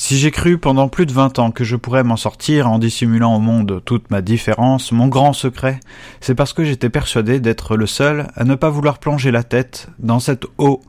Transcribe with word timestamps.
Si 0.00 0.16
j'ai 0.16 0.30
cru 0.30 0.58
pendant 0.58 0.86
plus 0.86 1.06
de 1.06 1.12
vingt 1.12 1.40
ans 1.40 1.50
que 1.50 1.64
je 1.64 1.74
pourrais 1.74 2.04
m'en 2.04 2.16
sortir 2.16 2.70
en 2.70 2.78
dissimulant 2.78 3.34
au 3.34 3.40
monde 3.40 3.82
toute 3.84 4.12
ma 4.12 4.22
différence, 4.22 4.92
mon 4.92 5.08
grand 5.08 5.32
secret, 5.32 5.80
c'est 6.20 6.36
parce 6.36 6.52
que 6.52 6.62
j'étais 6.62 6.88
persuadé 6.88 7.40
d'être 7.40 7.76
le 7.76 7.86
seul 7.86 8.28
à 8.36 8.44
ne 8.44 8.54
pas 8.54 8.70
vouloir 8.70 9.00
plonger 9.00 9.32
la 9.32 9.42
tête 9.42 9.88
dans 9.98 10.20
cette 10.20 10.46
eau 10.56 10.82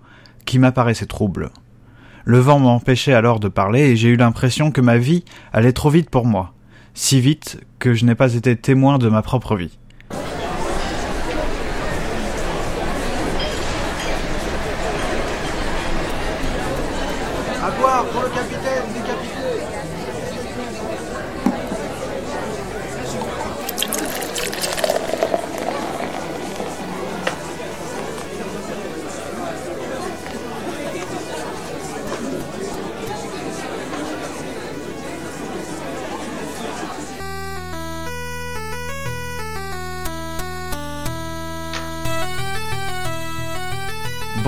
qui 0.45 0.59
m'apparaissait 0.59 1.07
trouble. 1.07 1.49
Le 2.23 2.37
vent 2.37 2.59
m'empêchait 2.59 3.15
alors 3.15 3.39
de 3.39 3.47
parler 3.47 3.81
et 3.81 3.95
j'ai 3.95 4.09
eu 4.09 4.15
l'impression 4.15 4.69
que 4.69 4.79
ma 4.79 4.99
vie 4.99 5.25
allait 5.53 5.73
trop 5.73 5.89
vite 5.89 6.11
pour 6.11 6.27
moi, 6.27 6.53
si 6.93 7.19
vite 7.19 7.59
que 7.79 7.95
je 7.95 8.05
n'ai 8.05 8.15
pas 8.15 8.35
été 8.35 8.55
témoin 8.55 8.99
de 8.99 9.09
ma 9.09 9.23
propre 9.23 9.55
vie. 9.55 9.79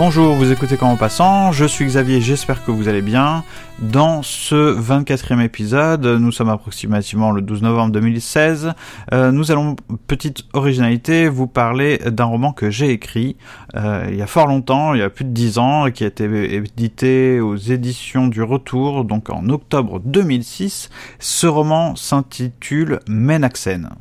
Bonjour, 0.04 0.34
vous 0.34 0.52
écoutez 0.52 0.82
en 0.82 0.98
passant, 0.98 1.52
je 1.52 1.64
suis 1.64 1.86
Xavier, 1.86 2.22
j'espère 2.22 2.66
que 2.66 2.72
vous 2.72 2.88
allez 2.88 3.04
bien. 3.04 3.44
Dans 3.78 4.24
ce 4.24 4.76
24e 4.76 5.40
épisode, 5.44 6.04
nous 6.08 6.32
sommes 6.32 6.50
approximativement 6.50 7.30
le 7.30 7.44
12 7.44 7.62
novembre 7.62 7.92
2016, 7.92 8.74
euh, 9.14 9.32
nous 9.32 9.52
allons, 9.52 9.76
petite 10.08 10.46
originalité, 10.54 11.30
vous 11.30 11.46
parler 11.46 12.00
d'un 12.00 12.26
roman 12.26 12.52
que 12.52 12.72
j'ai 12.72 12.90
écrit 12.90 13.38
euh, 13.76 14.08
il 14.10 14.16
y 14.16 14.24
a 14.24 14.26
fort 14.26 14.48
longtemps, 14.48 14.96
il 14.96 15.02
y 15.02 15.04
a 15.04 15.12
plus 15.12 15.24
de 15.24 15.30
10 15.30 15.60
ans, 15.60 15.92
qui 15.92 16.04
a 16.04 16.08
été 16.08 16.56
édité 16.56 17.40
aux 17.40 17.56
éditions 17.56 18.26
du 18.28 18.42
Retour, 18.42 19.06
donc 19.06 19.30
en 19.30 19.50
octobre 19.50 20.00
2006. 20.04 20.90
Ce 21.20 21.46
roman 21.46 21.96
s'intitule 21.96 23.02
Menaxen. 23.08 23.92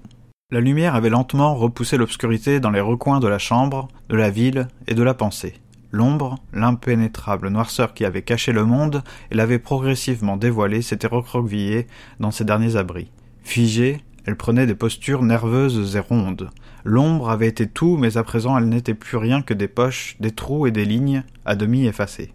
La 0.51 0.61
lumière 0.61 0.95
avait 0.95 1.11
lentement 1.11 1.55
repoussé 1.55 1.99
l'obscurité 1.99 2.59
dans 2.59 2.71
les 2.71 2.81
recoins 2.81 3.21
de 3.21 3.29
la 3.29 3.39
chambre, 3.39 3.89
de 4.09 4.17
la 4.17 4.31
ville 4.31 4.67
et 4.89 4.95
de 4.95 5.03
la 5.03 5.13
pensée. 5.13 5.61
L'ombre, 5.93 6.39
l'impénétrable 6.53 7.49
noirceur 7.49 7.95
qui 7.95 8.05
avait 8.05 8.23
caché 8.23 8.53
le 8.53 8.65
monde 8.65 9.03
et 9.31 9.35
l'avait 9.35 9.59
progressivement 9.59 10.37
dévoilé, 10.37 10.83
s'était 10.83 11.09
recroquevillée 11.09 11.89
dans 12.21 12.31
ses 12.31 12.45
derniers 12.45 12.77
abris. 12.77 13.11
Figée, 13.43 14.03
elle 14.25 14.37
prenait 14.37 14.67
des 14.67 14.75
postures 14.75 15.23
nerveuses 15.23 15.97
et 15.97 16.01
rondes. 16.01 16.51
L'ombre 16.85 17.31
avait 17.31 17.49
été 17.49 17.67
tout, 17.67 17.97
mais 17.97 18.17
à 18.17 18.23
présent 18.23 18.57
elle 18.57 18.69
n'était 18.69 18.95
plus 18.95 19.17
rien 19.17 19.43
que 19.43 19.55
des 19.55 19.69
poches, 19.69 20.17
des 20.21 20.31
trous 20.31 20.67
et 20.67 20.71
des 20.71 20.85
lignes, 20.85 21.25
à 21.45 21.57
demi 21.57 21.87
effacées. 21.87 22.33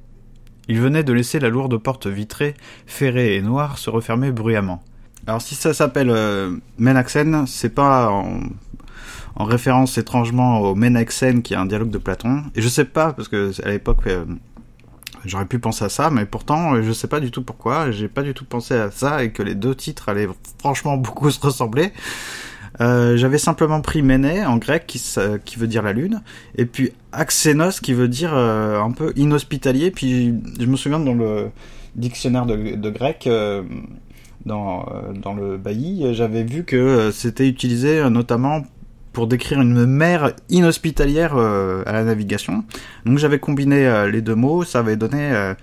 Il 0.67 0.80
venait 0.80 1.03
de 1.03 1.14
laisser 1.14 1.39
la 1.39 1.50
lourde 1.50 1.78
porte 1.78 2.08
vitrée, 2.08 2.56
ferrée 2.86 3.36
et 3.36 3.42
noire, 3.42 3.78
se 3.78 3.89
refermer 3.89 4.31
bruyamment. 4.31 4.83
Alors 5.28 5.42
si 5.42 5.56
ça 5.56 5.73
s'appelle 5.73 6.09
euh, 6.09 6.58
Menaxen, 6.78 7.45
c'est 7.48 7.73
pas 7.73 8.23
en 9.36 9.44
référence 9.44 9.97
étrangement 9.97 10.59
au 10.61 10.75
Menaxen 10.75 11.41
qui 11.41 11.53
est 11.53 11.58
un 11.58 11.66
dialogue 11.66 11.89
de 11.89 11.97
Platon. 11.97 12.44
Et 12.55 12.61
je 12.61 12.69
sais 12.69 12.86
pas, 12.86 13.14
parce 13.14 13.28
que 13.28 13.52
à 13.64 13.69
l'époque, 13.69 14.08
euh, 14.08 14.25
j'aurais 15.25 15.45
pu 15.45 15.59
penser 15.59 15.86
à 15.86 15.89
ça, 15.89 16.09
mais 16.09 16.25
pourtant, 16.25 16.81
je 16.81 16.92
sais 16.92 17.08
pas 17.08 17.19
du 17.19 17.31
tout 17.31 17.44
pourquoi, 17.44 17.92
j'ai 17.92 18.08
pas 18.08 18.23
du 18.23 18.33
tout 18.33 18.45
pensé 18.45 18.75
à 18.75 18.92
ça 18.92 19.23
et 19.23 19.31
que 19.31 19.44
les 19.44 19.55
deux 19.55 19.75
titres 19.75 20.09
allaient 20.09 20.30
franchement 20.59 20.97
beaucoup 20.97 21.30
se 21.30 21.39
ressembler. 21.39 21.92
Euh, 22.81 23.16
j'avais 23.16 23.38
simplement 23.38 23.80
pris 23.80 24.02
Méné 24.02 24.45
en 24.45 24.58
grec 24.58 24.86
qui, 24.86 25.00
veut 25.58 25.67
dire 25.67 25.81
la 25.81 25.94
lune 25.94 26.21
et 26.58 26.65
puis 26.65 26.92
Axénos 27.14 27.80
qui 27.80 27.93
veut 27.93 28.09
dire 28.09 28.33
euh, 28.33 28.82
un 28.82 28.92
peu 28.92 29.14
inhospitalier 29.15 29.92
puis 29.92 30.33
je 30.59 30.65
me 30.65 30.76
souviens 30.76 30.99
dans 30.99 31.14
le 31.14 31.52
dictionnaire 31.95 32.45
de, 32.45 32.89
grec 32.89 33.30
dans, 34.45 34.86
dans 35.14 35.33
le 35.33 35.55
bailli 35.55 36.14
j'avais 36.14 36.43
vu 36.43 36.65
que 36.65 37.11
c'était 37.14 37.48
utilisé 37.48 38.09
notamment 38.09 38.64
pour 39.15 39.27
décrire 39.27 39.61
une 39.61 39.86
mer 39.86 40.33
inhospitalière 40.49 41.36
euh, 41.37 41.83
à 41.86 41.93
la 41.93 42.03
navigation. 42.03 42.65
Donc 43.05 43.17
j'avais 43.17 43.39
combiné 43.39 43.87
euh, 43.87 44.11
les 44.11 44.21
deux 44.21 44.36
mots, 44.36 44.65
ça 44.65 44.80
avait 44.80 44.98
donné 44.98 45.31
euh, 45.31 45.53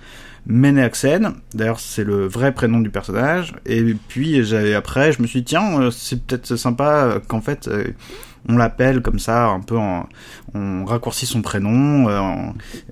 Meneaxen, 0.46 1.34
d'ailleurs 1.52 1.78
c'est 1.78 2.02
le 2.02 2.26
vrai 2.26 2.52
prénom 2.52 2.80
du 2.80 2.88
personnage, 2.88 3.52
et 3.66 3.94
puis 4.08 4.42
j'avais 4.42 4.74
après 4.74 5.12
je 5.12 5.20
me 5.20 5.26
suis 5.26 5.40
dit 5.40 5.44
tiens 5.44 5.90
c'est 5.92 6.24
peut-être 6.24 6.56
sympa 6.56 7.20
qu'en 7.28 7.42
fait 7.42 7.70
on 8.48 8.56
l'appelle 8.56 9.02
comme 9.02 9.18
ça 9.18 9.48
un 9.48 9.60
peu 9.60 9.76
en, 9.76 10.08
on 10.54 10.84
raccourcit 10.86 11.26
son 11.26 11.42
prénom 11.42 12.08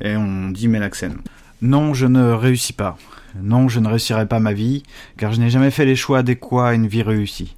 et 0.01 0.15
on 0.15 0.51
dit 0.51 0.69
Menaxen. 0.69 1.17
Non 1.63 1.95
je 1.95 2.07
ne 2.07 2.33
réussis 2.33 2.75
pas. 2.75 2.99
Non 3.43 3.69
je 3.69 3.81
ne 3.81 3.89
réussirai 3.89 4.27
pas 4.27 4.39
ma 4.39 4.53
vie 4.53 4.85
car 5.17 5.33
je 5.33 5.41
n'ai 5.41 5.51
jamais 5.51 5.73
fait 5.73 5.87
les 5.87 5.97
choix 5.97 6.19
adéquats 6.19 6.69
à 6.69 6.75
une 6.75 6.87
vie 6.87 7.03
réussie. 7.03 7.57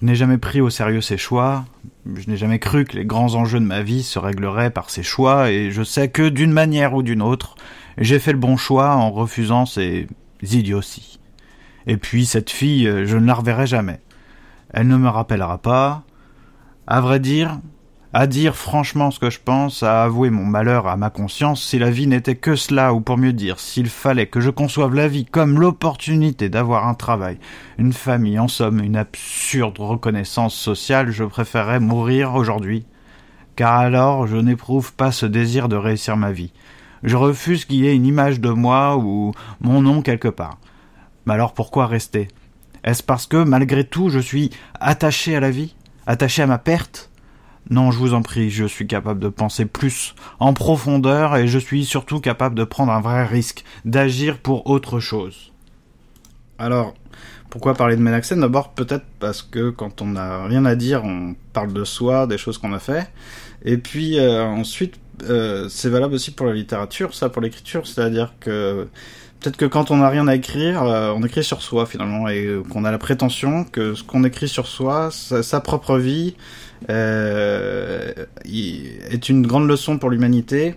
Je 0.00 0.04
n'ai 0.04 0.14
jamais 0.14 0.38
pris 0.38 0.60
au 0.60 0.70
sérieux 0.70 1.00
ces 1.00 1.16
choix, 1.16 1.64
je 2.14 2.30
n'ai 2.30 2.36
jamais 2.36 2.58
cru 2.58 2.84
que 2.84 2.96
les 2.96 3.04
grands 3.04 3.34
enjeux 3.34 3.60
de 3.60 3.64
ma 3.64 3.82
vie 3.82 4.02
se 4.02 4.18
régleraient 4.18 4.70
par 4.70 4.90
ces 4.90 5.02
choix, 5.02 5.50
et 5.50 5.70
je 5.70 5.82
sais 5.82 6.08
que 6.08 6.28
d'une 6.28 6.52
manière 6.52 6.94
ou 6.94 7.02
d'une 7.02 7.22
autre, 7.22 7.56
j'ai 7.98 8.18
fait 8.18 8.32
le 8.32 8.38
bon 8.38 8.56
choix 8.56 8.94
en 8.94 9.10
refusant 9.10 9.66
ces 9.66 10.06
idioties. 10.42 11.18
Et 11.86 11.96
puis 11.96 12.26
cette 12.26 12.50
fille, 12.50 12.90
je 13.04 13.16
ne 13.16 13.26
la 13.26 13.34
reverrai 13.34 13.66
jamais. 13.66 14.00
Elle 14.70 14.88
ne 14.88 14.96
me 14.96 15.08
rappellera 15.08 15.58
pas. 15.58 16.02
À 16.86 17.00
vrai 17.00 17.20
dire, 17.20 17.60
à 18.18 18.26
dire 18.26 18.56
franchement 18.56 19.10
ce 19.10 19.18
que 19.18 19.28
je 19.28 19.40
pense, 19.44 19.82
à 19.82 20.02
avouer 20.04 20.30
mon 20.30 20.46
malheur 20.46 20.86
à 20.86 20.96
ma 20.96 21.10
conscience, 21.10 21.62
si 21.62 21.78
la 21.78 21.90
vie 21.90 22.06
n'était 22.06 22.34
que 22.34 22.56
cela, 22.56 22.94
ou 22.94 23.02
pour 23.02 23.18
mieux 23.18 23.34
dire, 23.34 23.60
s'il 23.60 23.90
fallait 23.90 24.26
que 24.26 24.40
je 24.40 24.48
conçoive 24.48 24.94
la 24.94 25.06
vie 25.06 25.26
comme 25.26 25.60
l'opportunité 25.60 26.48
d'avoir 26.48 26.88
un 26.88 26.94
travail, 26.94 27.36
une 27.76 27.92
famille, 27.92 28.38
en 28.38 28.48
somme, 28.48 28.82
une 28.82 28.96
absurde 28.96 29.78
reconnaissance 29.78 30.54
sociale, 30.54 31.10
je 31.10 31.24
préférerais 31.24 31.78
mourir 31.78 32.34
aujourd'hui. 32.36 32.86
Car 33.54 33.80
alors 33.80 34.26
je 34.26 34.38
n'éprouve 34.38 34.94
pas 34.94 35.12
ce 35.12 35.26
désir 35.26 35.68
de 35.68 35.76
réussir 35.76 36.16
ma 36.16 36.32
vie. 36.32 36.54
Je 37.02 37.16
refuse 37.16 37.66
qu'il 37.66 37.84
y 37.84 37.86
ait 37.86 37.94
une 37.94 38.06
image 38.06 38.40
de 38.40 38.48
moi 38.48 38.96
ou 38.96 39.32
mon 39.60 39.82
nom 39.82 40.00
quelque 40.00 40.28
part. 40.28 40.56
Mais 41.26 41.34
alors 41.34 41.52
pourquoi 41.52 41.86
rester? 41.86 42.28
Est-ce 42.82 43.02
parce 43.02 43.26
que, 43.26 43.44
malgré 43.44 43.84
tout, 43.84 44.08
je 44.08 44.20
suis 44.20 44.48
attaché 44.80 45.36
à 45.36 45.40
la 45.40 45.50
vie? 45.50 45.74
Attaché 46.06 46.40
à 46.40 46.46
ma 46.46 46.56
perte? 46.56 47.10
Non, 47.68 47.90
je 47.90 47.98
vous 47.98 48.14
en 48.14 48.22
prie, 48.22 48.50
je 48.50 48.64
suis 48.64 48.86
capable 48.86 49.20
de 49.20 49.28
penser 49.28 49.66
plus 49.66 50.14
en 50.38 50.52
profondeur 50.52 51.36
et 51.36 51.48
je 51.48 51.58
suis 51.58 51.84
surtout 51.84 52.20
capable 52.20 52.54
de 52.54 52.64
prendre 52.64 52.92
un 52.92 53.00
vrai 53.00 53.24
risque, 53.24 53.64
d'agir 53.84 54.38
pour 54.38 54.68
autre 54.70 55.00
chose. 55.00 55.52
Alors, 56.58 56.94
pourquoi 57.50 57.74
parler 57.74 57.96
de 57.96 58.02
Menaxen? 58.02 58.40
D'abord, 58.40 58.70
peut-être 58.70 59.04
parce 59.18 59.42
que 59.42 59.70
quand 59.70 60.00
on 60.00 60.06
n'a 60.06 60.46
rien 60.46 60.64
à 60.64 60.76
dire, 60.76 61.04
on 61.04 61.34
parle 61.52 61.72
de 61.72 61.84
soi, 61.84 62.26
des 62.26 62.38
choses 62.38 62.58
qu'on 62.58 62.72
a 62.72 62.78
fait. 62.78 63.10
Et 63.64 63.78
puis 63.78 64.18
euh, 64.18 64.44
ensuite, 64.44 64.94
euh, 65.24 65.68
c'est 65.68 65.88
valable 65.88 66.14
aussi 66.14 66.30
pour 66.30 66.46
la 66.46 66.52
littérature, 66.52 67.14
ça, 67.14 67.28
pour 67.28 67.42
l'écriture, 67.42 67.86
c'est-à-dire 67.86 68.34
que 68.38 68.86
peut-être 69.46 69.56
que 69.56 69.66
quand 69.66 69.90
on 69.90 69.98
n'a 69.98 70.08
rien 70.08 70.26
à 70.26 70.34
écrire, 70.34 70.82
euh, 70.82 71.12
on 71.16 71.22
écrit 71.22 71.44
sur 71.44 71.62
soi 71.62 71.86
finalement, 71.86 72.28
et 72.28 72.48
qu'on 72.70 72.84
a 72.84 72.90
la 72.90 72.98
prétention 72.98 73.64
que 73.64 73.94
ce 73.94 74.02
qu'on 74.02 74.24
écrit 74.24 74.48
sur 74.48 74.66
soi, 74.66 75.10
sa 75.10 75.60
propre 75.60 75.98
vie, 75.98 76.34
euh, 76.90 78.12
est 78.44 79.28
une 79.28 79.46
grande 79.46 79.68
leçon 79.68 79.98
pour 79.98 80.10
l'humanité 80.10 80.74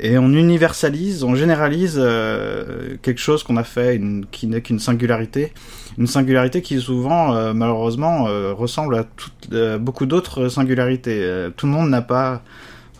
et 0.00 0.16
on 0.16 0.32
universalise, 0.32 1.24
on 1.24 1.34
généralise 1.34 1.96
euh, 1.98 2.96
quelque 3.02 3.18
chose 3.18 3.42
qu'on 3.42 3.56
a 3.56 3.64
fait, 3.64 4.00
qui 4.30 4.46
n'est 4.46 4.60
qu'une 4.60 4.78
singularité, 4.78 5.52
une 5.96 6.06
singularité 6.06 6.62
qui 6.62 6.80
souvent, 6.80 7.34
euh, 7.34 7.52
malheureusement, 7.52 8.28
euh, 8.28 8.52
ressemble 8.52 8.96
à 8.96 9.78
beaucoup 9.78 10.06
d'autres 10.06 10.48
singularités. 10.48 11.48
tout 11.56 11.66
le 11.66 11.72
monde 11.72 11.90
n'a 11.90 12.02
pas 12.02 12.42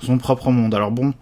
son 0.01 0.19
propre 0.19 0.51
monde. 0.51 0.75
Alors 0.75 0.91
bon, 0.91 1.15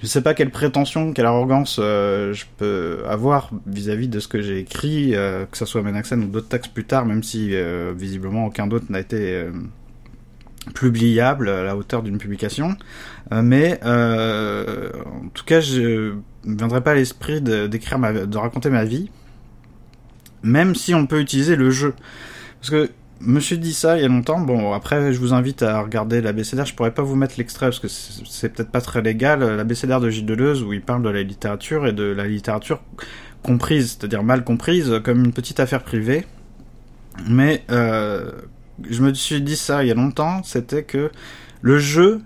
je 0.00 0.06
sais 0.06 0.22
pas 0.22 0.34
quelle 0.34 0.50
prétention, 0.50 1.12
quelle 1.12 1.26
arrogance 1.26 1.76
je 1.76 2.44
peux 2.56 3.02
avoir 3.06 3.50
vis-à-vis 3.66 4.08
de 4.08 4.18
ce 4.18 4.28
que 4.28 4.40
j'ai 4.40 4.58
écrit, 4.58 5.10
que 5.12 5.56
ce 5.56 5.64
soit 5.64 5.82
Menaxen 5.82 6.22
ou 6.22 6.28
d'autres 6.28 6.48
textes 6.48 6.72
plus 6.72 6.84
tard, 6.84 7.04
même 7.04 7.22
si 7.22 7.54
visiblement 7.96 8.46
aucun 8.46 8.66
d'autre 8.66 8.86
n'a 8.88 9.00
été 9.00 9.46
publiable 10.74 11.48
à 11.48 11.62
la 11.62 11.76
hauteur 11.76 12.02
d'une 12.02 12.18
publication. 12.18 12.76
Euh, 13.32 13.42
mais 13.42 13.80
euh, 13.84 14.90
en 15.06 15.28
tout 15.28 15.44
cas, 15.44 15.60
je 15.60 16.14
ne 16.44 16.56
viendrai 16.56 16.82
pas 16.82 16.92
à 16.92 16.94
l'esprit 16.94 17.40
d'écrire 17.40 17.98
de 17.98 18.38
raconter 18.38 18.70
ma 18.70 18.84
vie, 18.84 19.10
même 20.42 20.74
si 20.74 20.94
on 20.94 21.06
peut 21.06 21.20
utiliser 21.20 21.56
le 21.56 21.70
jeu. 21.70 21.94
Parce 22.60 22.70
que 22.70 22.90
me 23.20 23.40
suis 23.40 23.58
dit 23.58 23.72
ça 23.72 23.96
il 23.96 24.02
y 24.02 24.04
a 24.04 24.08
longtemps. 24.08 24.40
Bon, 24.40 24.72
après, 24.72 25.12
je 25.12 25.18
vous 25.18 25.32
invite 25.32 25.62
à 25.62 25.80
regarder 25.80 26.20
l'abécédaire. 26.20 26.66
Je 26.66 26.74
pourrais 26.74 26.92
pas 26.92 27.02
vous 27.02 27.16
mettre 27.16 27.34
l'extrait 27.38 27.66
parce 27.66 27.78
que 27.78 27.88
c'est 27.88 28.50
peut-être 28.50 28.70
pas 28.70 28.80
très 28.80 29.02
légal. 29.02 29.40
L'abécédaire 29.56 30.00
de 30.00 30.10
Gilles 30.10 30.26
Deleuze 30.26 30.62
où 30.62 30.72
il 30.72 30.82
parle 30.82 31.02
de 31.02 31.10
la 31.10 31.22
littérature 31.22 31.86
et 31.86 31.92
de 31.92 32.04
la 32.04 32.26
littérature 32.26 32.80
comprise, 33.42 33.96
c'est-à-dire 33.98 34.22
mal 34.22 34.44
comprise, 34.44 35.00
comme 35.04 35.24
une 35.24 35.32
petite 35.32 35.60
affaire 35.60 35.82
privée. 35.82 36.26
Mais 37.28 37.64
euh, 37.70 38.30
je 38.88 39.02
me 39.02 39.12
suis 39.14 39.40
dit 39.42 39.56
ça 39.56 39.84
il 39.84 39.88
y 39.88 39.90
a 39.90 39.94
longtemps. 39.94 40.42
C'était 40.42 40.84
que 40.84 41.10
le 41.62 41.78
jeu 41.78 42.20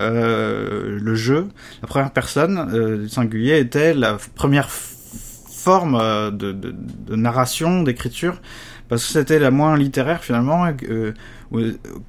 euh, 0.00 0.98
le 1.00 1.14
jeu, 1.14 1.48
la 1.82 1.88
première 1.88 2.12
personne 2.12 2.70
euh, 2.72 3.08
singulier 3.08 3.58
était 3.58 3.92
la 3.92 4.18
première 4.34 4.70
forme 4.70 5.96
euh, 6.00 6.30
de, 6.30 6.74
narration, 7.14 7.82
d'écriture, 7.82 8.40
parce 8.90 9.06
que 9.06 9.12
c'était 9.12 9.38
la 9.38 9.50
moins 9.50 9.76
littéraire 9.78 10.22
finalement. 10.22 10.66
Euh, 10.90 11.12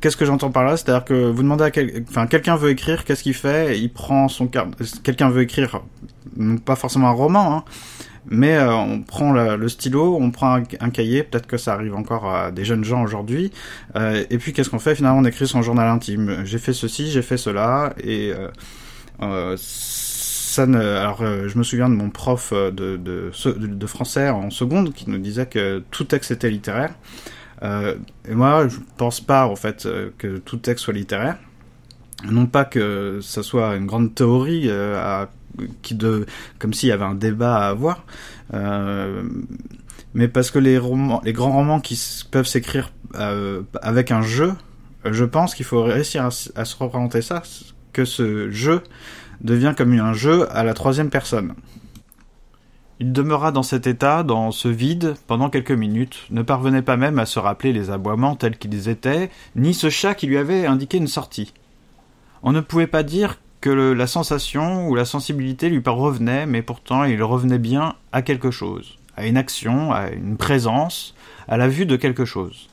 qu'est-ce 0.01 0.17
que 0.17 0.25
j'entends 0.25 0.51
par 0.51 0.65
là? 0.65 0.75
C'est-à-dire 0.75 1.05
que 1.05 1.29
vous 1.29 1.43
demandez 1.43 1.63
à 1.63 1.71
quel... 1.71 2.03
enfin 2.09 2.27
quelqu'un 2.27 2.55
veut 2.55 2.71
écrire, 2.71 3.05
qu'est-ce 3.05 3.23
qu'il 3.23 3.35
fait? 3.35 3.79
Il 3.79 3.89
prend 3.89 4.27
son 4.27 4.49
quelqu'un 5.03 5.29
veut 5.29 5.43
écrire, 5.43 5.81
pas 6.65 6.75
forcément 6.75 7.07
un 7.07 7.13
roman, 7.13 7.57
hein, 7.57 7.63
mais 8.25 8.55
euh, 8.55 8.73
on 8.73 9.01
prend 9.01 9.31
le, 9.31 9.69
stylo, 9.69 10.17
on 10.19 10.31
prend 10.31 10.59
un, 10.79 10.89
cahier, 10.89 11.23
peut-être 11.23 11.47
que 11.47 11.57
ça 11.57 11.73
arrive 11.73 11.95
encore 11.95 12.33
à 12.33 12.51
des 12.51 12.65
jeunes 12.65 12.83
gens 12.83 13.03
aujourd'hui, 13.03 13.51
euh, 13.95 14.23
et 14.29 14.37
puis 14.39 14.51
qu'est-ce 14.51 14.69
qu'on 14.69 14.79
fait? 14.79 14.95
Finalement, 14.95 15.19
on 15.19 15.25
écrit 15.25 15.47
son 15.47 15.61
journal 15.61 15.87
intime. 15.87 16.41
J'ai 16.45 16.57
fait 16.57 16.73
ceci, 16.73 17.11
j'ai 17.11 17.21
fait 17.21 17.37
cela, 17.37 17.93
et 18.03 18.33
euh, 19.21 19.55
ne... 20.59 20.79
Alors, 20.79 21.23
je 21.23 21.57
me 21.57 21.63
souviens 21.63 21.89
de 21.89 21.95
mon 21.95 22.09
prof 22.09 22.53
de, 22.53 22.97
de, 22.97 23.85
français 23.87 24.29
en 24.29 24.49
seconde 24.49 24.93
qui 24.93 25.09
nous 25.09 25.17
disait 25.17 25.45
que 25.45 25.83
tout 25.91 26.03
texte 26.03 26.31
était 26.31 26.49
littéraire. 26.49 26.93
et 27.63 28.33
moi, 28.33 28.67
je 28.67 28.77
pense 28.97 29.21
pas, 29.21 29.47
en 29.47 29.55
fait, 29.55 29.87
que 30.17 30.37
tout 30.37 30.57
texte 30.57 30.85
soit 30.85 30.93
littéraire. 30.93 31.37
Non 32.29 32.45
pas 32.45 32.65
que 32.65 33.19
ça 33.21 33.41
soit 33.41 33.75
une 33.75 33.87
grande 33.87 34.13
théorie 34.13 34.69
à 34.69 35.29
comme 36.59 36.73
s'il 36.73 36.89
y 36.89 36.91
avait 36.91 37.05
un 37.05 37.15
débat 37.15 37.57
à 37.57 37.69
avoir. 37.69 38.05
Euh, 38.53 39.23
mais 40.13 40.27
parce 40.27 40.51
que 40.51 40.59
les 40.59 40.77
romans, 40.77 41.21
les 41.23 41.33
grands 41.33 41.51
romans 41.51 41.79
qui 41.79 41.99
peuvent 42.29 42.47
s'écrire 42.47 42.91
euh, 43.15 43.61
avec 43.81 44.11
un 44.11 44.21
jeu, 44.21 44.53
je 45.05 45.25
pense 45.25 45.55
qu'il 45.55 45.65
faut 45.65 45.83
réussir 45.83 46.25
à, 46.25 46.31
se 46.31 46.75
représenter 46.77 47.21
ça, 47.21 47.43
que 47.93 48.05
ce 48.05 48.51
jeu 48.51 48.81
devient 49.43 49.73
comme 49.75 49.93
un 49.93 50.13
jeu 50.13 50.47
à 50.55 50.63
la 50.63 50.73
troisième 50.73 51.09
personne. 51.09 51.53
Il 52.99 53.13
demeura 53.13 53.51
dans 53.51 53.63
cet 53.63 53.87
état, 53.87 54.21
dans 54.21 54.51
ce 54.51 54.67
vide, 54.67 55.15
pendant 55.25 55.49
quelques 55.49 55.71
minutes, 55.71 56.27
ne 56.29 56.43
parvenait 56.43 56.83
pas 56.83 56.97
même 56.97 57.17
à 57.17 57.25
se 57.25 57.39
rappeler 57.39 57.73
les 57.73 57.89
aboiements 57.89 58.35
tels 58.35 58.57
qu'ils 58.57 58.89
étaient, 58.89 59.31
ni 59.55 59.73
ce 59.73 59.89
chat 59.89 60.13
qui 60.13 60.27
lui 60.27 60.37
avait 60.37 60.67
indiqué 60.67 60.97
une 60.97 61.07
sortie. 61.07 61.51
On 62.43 62.51
ne 62.51 62.61
pouvait 62.61 62.85
pas 62.85 63.01
dire 63.01 63.39
que 63.59 63.69
la 63.69 64.07
sensation 64.07 64.87
ou 64.87 64.95
la 64.95 65.05
sensibilité 65.05 65.69
lui 65.69 65.81
revenait, 65.83 66.45
mais 66.45 66.61
pourtant 66.61 67.03
il 67.03 67.21
revenait 67.23 67.59
bien 67.59 67.95
à 68.11 68.21
quelque 68.21 68.51
chose, 68.51 68.99
à 69.17 69.25
une 69.25 69.37
action, 69.37 69.91
à 69.91 70.09
une 70.09 70.37
présence, 70.37 71.15
à 71.47 71.57
la 71.57 71.67
vue 71.67 71.85
de 71.87 71.95
quelque 71.95 72.25
chose. 72.25 72.69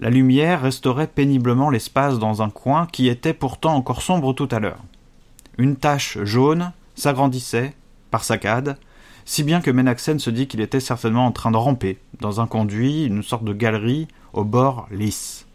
La 0.00 0.10
lumière 0.10 0.62
restaurait 0.62 1.06
péniblement 1.06 1.70
l'espace 1.70 2.18
dans 2.18 2.42
un 2.42 2.50
coin 2.50 2.86
qui 2.90 3.06
était 3.06 3.32
pourtant 3.32 3.74
encore 3.76 4.02
sombre 4.02 4.32
tout 4.32 4.48
à 4.50 4.58
l'heure. 4.58 4.82
Une 5.58 5.76
tache 5.76 6.18
jaune 6.24 6.72
s'agrandissait, 6.94 7.74
par 8.10 8.24
saccade, 8.24 8.76
si 9.24 9.42
bien 9.42 9.60
que 9.60 9.70
Menaxen 9.70 10.18
se 10.18 10.30
dit 10.30 10.46
qu'il 10.46 10.60
était 10.60 10.80
certainement 10.80 11.26
en 11.26 11.32
train 11.32 11.50
de 11.50 11.56
ramper, 11.56 11.98
dans 12.20 12.40
un 12.40 12.46
conduit, 12.46 13.04
une 13.04 13.22
sorte 13.22 13.44
de 13.44 13.52
galerie, 13.52 14.08
au 14.32 14.44
bord 14.44 14.86
lisse. 14.90 15.46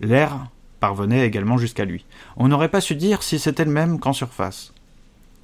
L'air 0.00 0.48
parvenait 0.80 1.26
également 1.26 1.58
jusqu'à 1.58 1.84
lui. 1.84 2.04
On 2.36 2.48
n'aurait 2.48 2.68
pas 2.68 2.80
su 2.80 2.96
dire 2.96 3.22
si 3.22 3.38
c'était 3.38 3.64
le 3.64 3.70
même 3.70 4.00
qu'en 4.00 4.12
surface. 4.12 4.72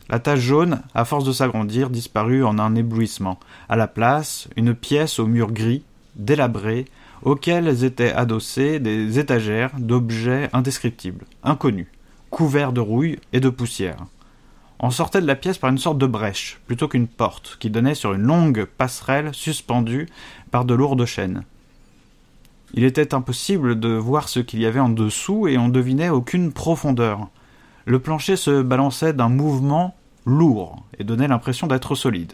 La 0.08 0.18
tache 0.18 0.40
jaune, 0.40 0.82
à 0.94 1.04
force 1.04 1.24
de 1.24 1.32
s'agrandir, 1.32 1.90
disparut 1.90 2.44
en 2.44 2.58
un 2.58 2.74
éblouissement. 2.74 3.38
À 3.68 3.76
la 3.76 3.88
place, 3.88 4.48
une 4.56 4.74
pièce 4.74 5.18
au 5.18 5.26
mur 5.26 5.52
gris, 5.52 5.82
délabrée, 6.14 6.86
auxquelles 7.22 7.84
étaient 7.84 8.12
adossées 8.12 8.78
des 8.78 9.18
étagères 9.18 9.72
d'objets 9.78 10.48
indescriptibles, 10.52 11.24
inconnus, 11.42 11.88
couverts 12.30 12.72
de 12.72 12.80
rouille 12.80 13.18
et 13.32 13.40
de 13.40 13.48
poussière. 13.48 14.06
On 14.78 14.90
sortait 14.90 15.22
de 15.22 15.26
la 15.26 15.36
pièce 15.36 15.58
par 15.58 15.70
une 15.70 15.78
sorte 15.78 15.98
de 15.98 16.06
brèche, 16.06 16.60
plutôt 16.66 16.86
qu'une 16.86 17.06
porte, 17.06 17.56
qui 17.58 17.70
donnait 17.70 17.94
sur 17.94 18.12
une 18.12 18.22
longue 18.22 18.64
passerelle 18.64 19.32
suspendue 19.32 20.06
par 20.50 20.64
de 20.64 20.74
lourdes 20.74 21.06
chaînes. 21.06 21.44
Il 22.74 22.84
était 22.84 23.14
impossible 23.14 23.80
de 23.80 23.88
voir 23.88 24.28
ce 24.28 24.40
qu'il 24.40 24.60
y 24.60 24.66
avait 24.66 24.80
en 24.80 24.90
dessous 24.90 25.48
et 25.48 25.56
on 25.56 25.68
devinait 25.68 26.10
aucune 26.10 26.52
profondeur. 26.52 27.28
Le 27.86 28.00
plancher 28.00 28.36
se 28.36 28.60
balançait 28.62 29.14
d'un 29.14 29.28
mouvement 29.30 29.96
lourd 30.26 30.84
et 30.98 31.04
donnait 31.04 31.28
l'impression 31.28 31.66
d'être 31.66 31.94
solide. 31.94 32.32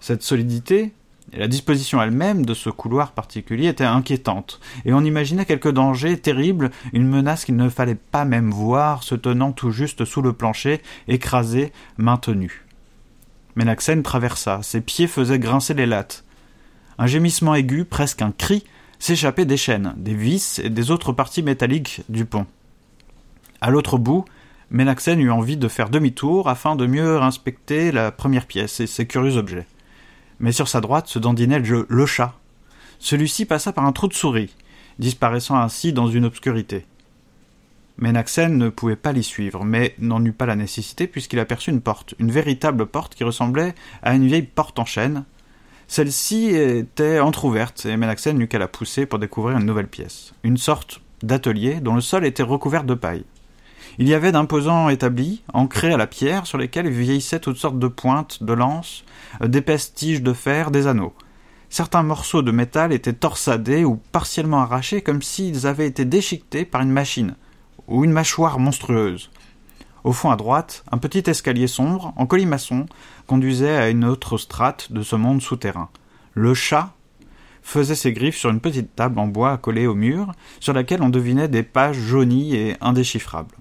Cette 0.00 0.22
solidité 0.22 0.92
la 1.32 1.48
disposition 1.48 2.00
elle-même 2.02 2.44
de 2.44 2.54
ce 2.54 2.70
couloir 2.70 3.12
particulier 3.12 3.68
était 3.68 3.84
inquiétante, 3.84 4.60
et 4.84 4.92
on 4.92 5.04
imaginait 5.04 5.46
quelque 5.46 5.68
danger 5.68 6.18
terrible, 6.18 6.70
une 6.92 7.08
menace 7.08 7.44
qu'il 7.44 7.56
ne 7.56 7.68
fallait 7.68 7.94
pas 7.94 8.24
même 8.24 8.50
voir, 8.50 9.02
se 9.02 9.14
tenant 9.14 9.52
tout 9.52 9.70
juste 9.70 10.04
sous 10.04 10.22
le 10.22 10.32
plancher, 10.32 10.80
écrasé, 11.08 11.72
maintenu. 11.96 12.64
Menaxen 13.56 14.02
traversa, 14.02 14.60
ses 14.62 14.80
pieds 14.80 15.06
faisaient 15.06 15.38
grincer 15.38 15.74
les 15.74 15.86
lattes. 15.86 16.24
Un 16.98 17.06
gémissement 17.06 17.54
aigu, 17.54 17.84
presque 17.84 18.22
un 18.22 18.32
cri, 18.32 18.64
s'échapper 18.98 19.44
des 19.44 19.56
chaînes, 19.56 19.94
des 19.96 20.14
vis 20.14 20.60
et 20.60 20.70
des 20.70 20.90
autres 20.90 21.12
parties 21.12 21.42
métalliques 21.42 22.02
du 22.08 22.24
pont. 22.24 22.46
À 23.60 23.70
l'autre 23.70 23.98
bout, 23.98 24.24
Menaxen 24.70 25.20
eut 25.20 25.30
envie 25.30 25.56
de 25.56 25.68
faire 25.68 25.88
demi-tour 25.88 26.48
afin 26.48 26.74
de 26.76 26.86
mieux 26.86 27.20
inspecter 27.20 27.92
la 27.92 28.10
première 28.10 28.46
pièce 28.46 28.80
et 28.80 28.86
ses 28.86 29.06
curieux 29.06 29.36
objets. 29.36 29.66
Mais 30.40 30.52
sur 30.52 30.68
sa 30.68 30.80
droite 30.80 31.06
se 31.06 31.18
dandinait 31.18 31.60
le, 31.60 32.06
chat. 32.06 32.34
Celui-ci 32.98 33.44
passa 33.44 33.72
par 33.72 33.84
un 33.84 33.92
trou 33.92 34.08
de 34.08 34.14
souris, 34.14 34.54
disparaissant 34.98 35.56
ainsi 35.56 35.92
dans 35.92 36.08
une 36.08 36.24
obscurité. 36.24 36.86
Menaxen 37.98 38.58
ne 38.58 38.68
pouvait 38.68 38.96
pas 38.96 39.12
l'y 39.12 39.22
suivre, 39.22 39.64
mais 39.64 39.94
n'en 39.98 40.24
eut 40.24 40.32
pas 40.32 40.46
la 40.46 40.56
nécessité 40.56 41.06
puisqu'il 41.06 41.38
aperçut 41.38 41.70
une 41.70 41.80
porte, 41.80 42.14
une 42.18 42.32
véritable 42.32 42.86
porte 42.86 43.14
qui 43.14 43.24
ressemblait 43.24 43.74
à 44.02 44.14
une 44.14 44.26
vieille 44.26 44.42
porte 44.42 44.78
en 44.78 44.84
chêne, 44.84 45.24
celle-ci 45.86 46.46
était 46.46 47.20
entr'ouverte 47.20 47.86
et 47.86 47.96
Menaxen 47.96 48.36
n'eut 48.36 48.48
qu'à 48.48 48.58
la 48.58 48.68
pousser 48.68 49.06
pour 49.06 49.18
découvrir 49.18 49.58
une 49.58 49.66
nouvelle 49.66 49.88
pièce, 49.88 50.32
une 50.42 50.56
sorte 50.56 51.00
d'atelier 51.22 51.80
dont 51.80 51.94
le 51.94 52.00
sol 52.00 52.24
était 52.24 52.42
recouvert 52.42 52.84
de 52.84 52.94
paille. 52.94 53.24
Il 53.98 54.08
y 54.08 54.14
avait 54.14 54.32
d'imposants 54.32 54.88
établis, 54.88 55.42
ancrés 55.52 55.92
à 55.92 55.96
la 55.96 56.08
pierre, 56.08 56.46
sur 56.46 56.58
lesquels 56.58 56.88
vieillissaient 56.88 57.38
toutes 57.38 57.58
sortes 57.58 57.78
de 57.78 57.86
pointes, 57.86 58.42
de 58.42 58.52
lances, 58.52 59.04
d'épaisses 59.40 59.94
tiges 59.94 60.22
de 60.22 60.32
fer, 60.32 60.72
des 60.72 60.88
anneaux. 60.88 61.14
Certains 61.70 62.02
morceaux 62.02 62.42
de 62.42 62.50
métal 62.50 62.92
étaient 62.92 63.12
torsadés 63.12 63.84
ou 63.84 63.96
partiellement 63.96 64.62
arrachés 64.62 65.02
comme 65.02 65.22
s'ils 65.22 65.66
avaient 65.66 65.86
été 65.86 66.04
déchiquetés 66.04 66.64
par 66.64 66.82
une 66.82 66.90
machine, 66.90 67.36
ou 67.86 68.04
une 68.04 68.12
mâchoire 68.12 68.58
monstrueuse. 68.58 69.30
Au 70.02 70.12
fond 70.12 70.30
à 70.30 70.36
droite, 70.36 70.84
un 70.90 70.98
petit 70.98 71.22
escalier 71.30 71.66
sombre, 71.66 72.12
en 72.16 72.26
colimaçon, 72.26 72.86
conduisait 73.26 73.76
à 73.76 73.90
une 73.90 74.04
autre 74.04 74.38
strate 74.38 74.92
de 74.92 75.02
ce 75.02 75.16
monde 75.16 75.40
souterrain. 75.40 75.88
Le 76.34 76.52
chat 76.52 76.92
faisait 77.62 77.94
ses 77.94 78.12
griffes 78.12 78.36
sur 78.36 78.50
une 78.50 78.60
petite 78.60 78.94
table 78.94 79.18
en 79.18 79.28
bois 79.28 79.52
accolée 79.52 79.86
au 79.86 79.94
mur, 79.94 80.32
sur 80.60 80.74
laquelle 80.74 81.02
on 81.02 81.08
devinait 81.08 81.48
des 81.48 81.62
pages 81.62 81.96
jaunies 81.96 82.54
et 82.54 82.76
indéchiffrables. 82.80 83.54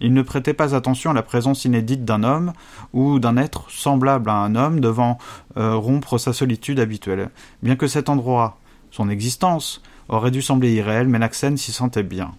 Il 0.00 0.12
ne 0.12 0.22
prêtait 0.22 0.54
pas 0.54 0.74
attention 0.74 1.10
à 1.10 1.14
la 1.14 1.22
présence 1.22 1.64
inédite 1.64 2.04
d'un 2.04 2.22
homme 2.22 2.52
ou 2.92 3.18
d'un 3.18 3.36
être 3.36 3.70
semblable 3.70 4.28
à 4.28 4.34
un 4.34 4.54
homme 4.54 4.80
devant 4.80 5.18
euh, 5.56 5.74
rompre 5.74 6.18
sa 6.18 6.32
solitude 6.32 6.80
habituelle, 6.80 7.30
bien 7.62 7.76
que 7.76 7.86
cet 7.86 8.08
endroit, 8.08 8.58
son 8.90 9.08
existence, 9.08 9.82
aurait 10.08 10.30
dû 10.30 10.42
sembler 10.42 10.74
irréel, 10.74 11.08
mais 11.08 11.18
Naxen 11.18 11.56
s'y 11.56 11.72
sentait 11.72 12.02
bien. 12.02 12.32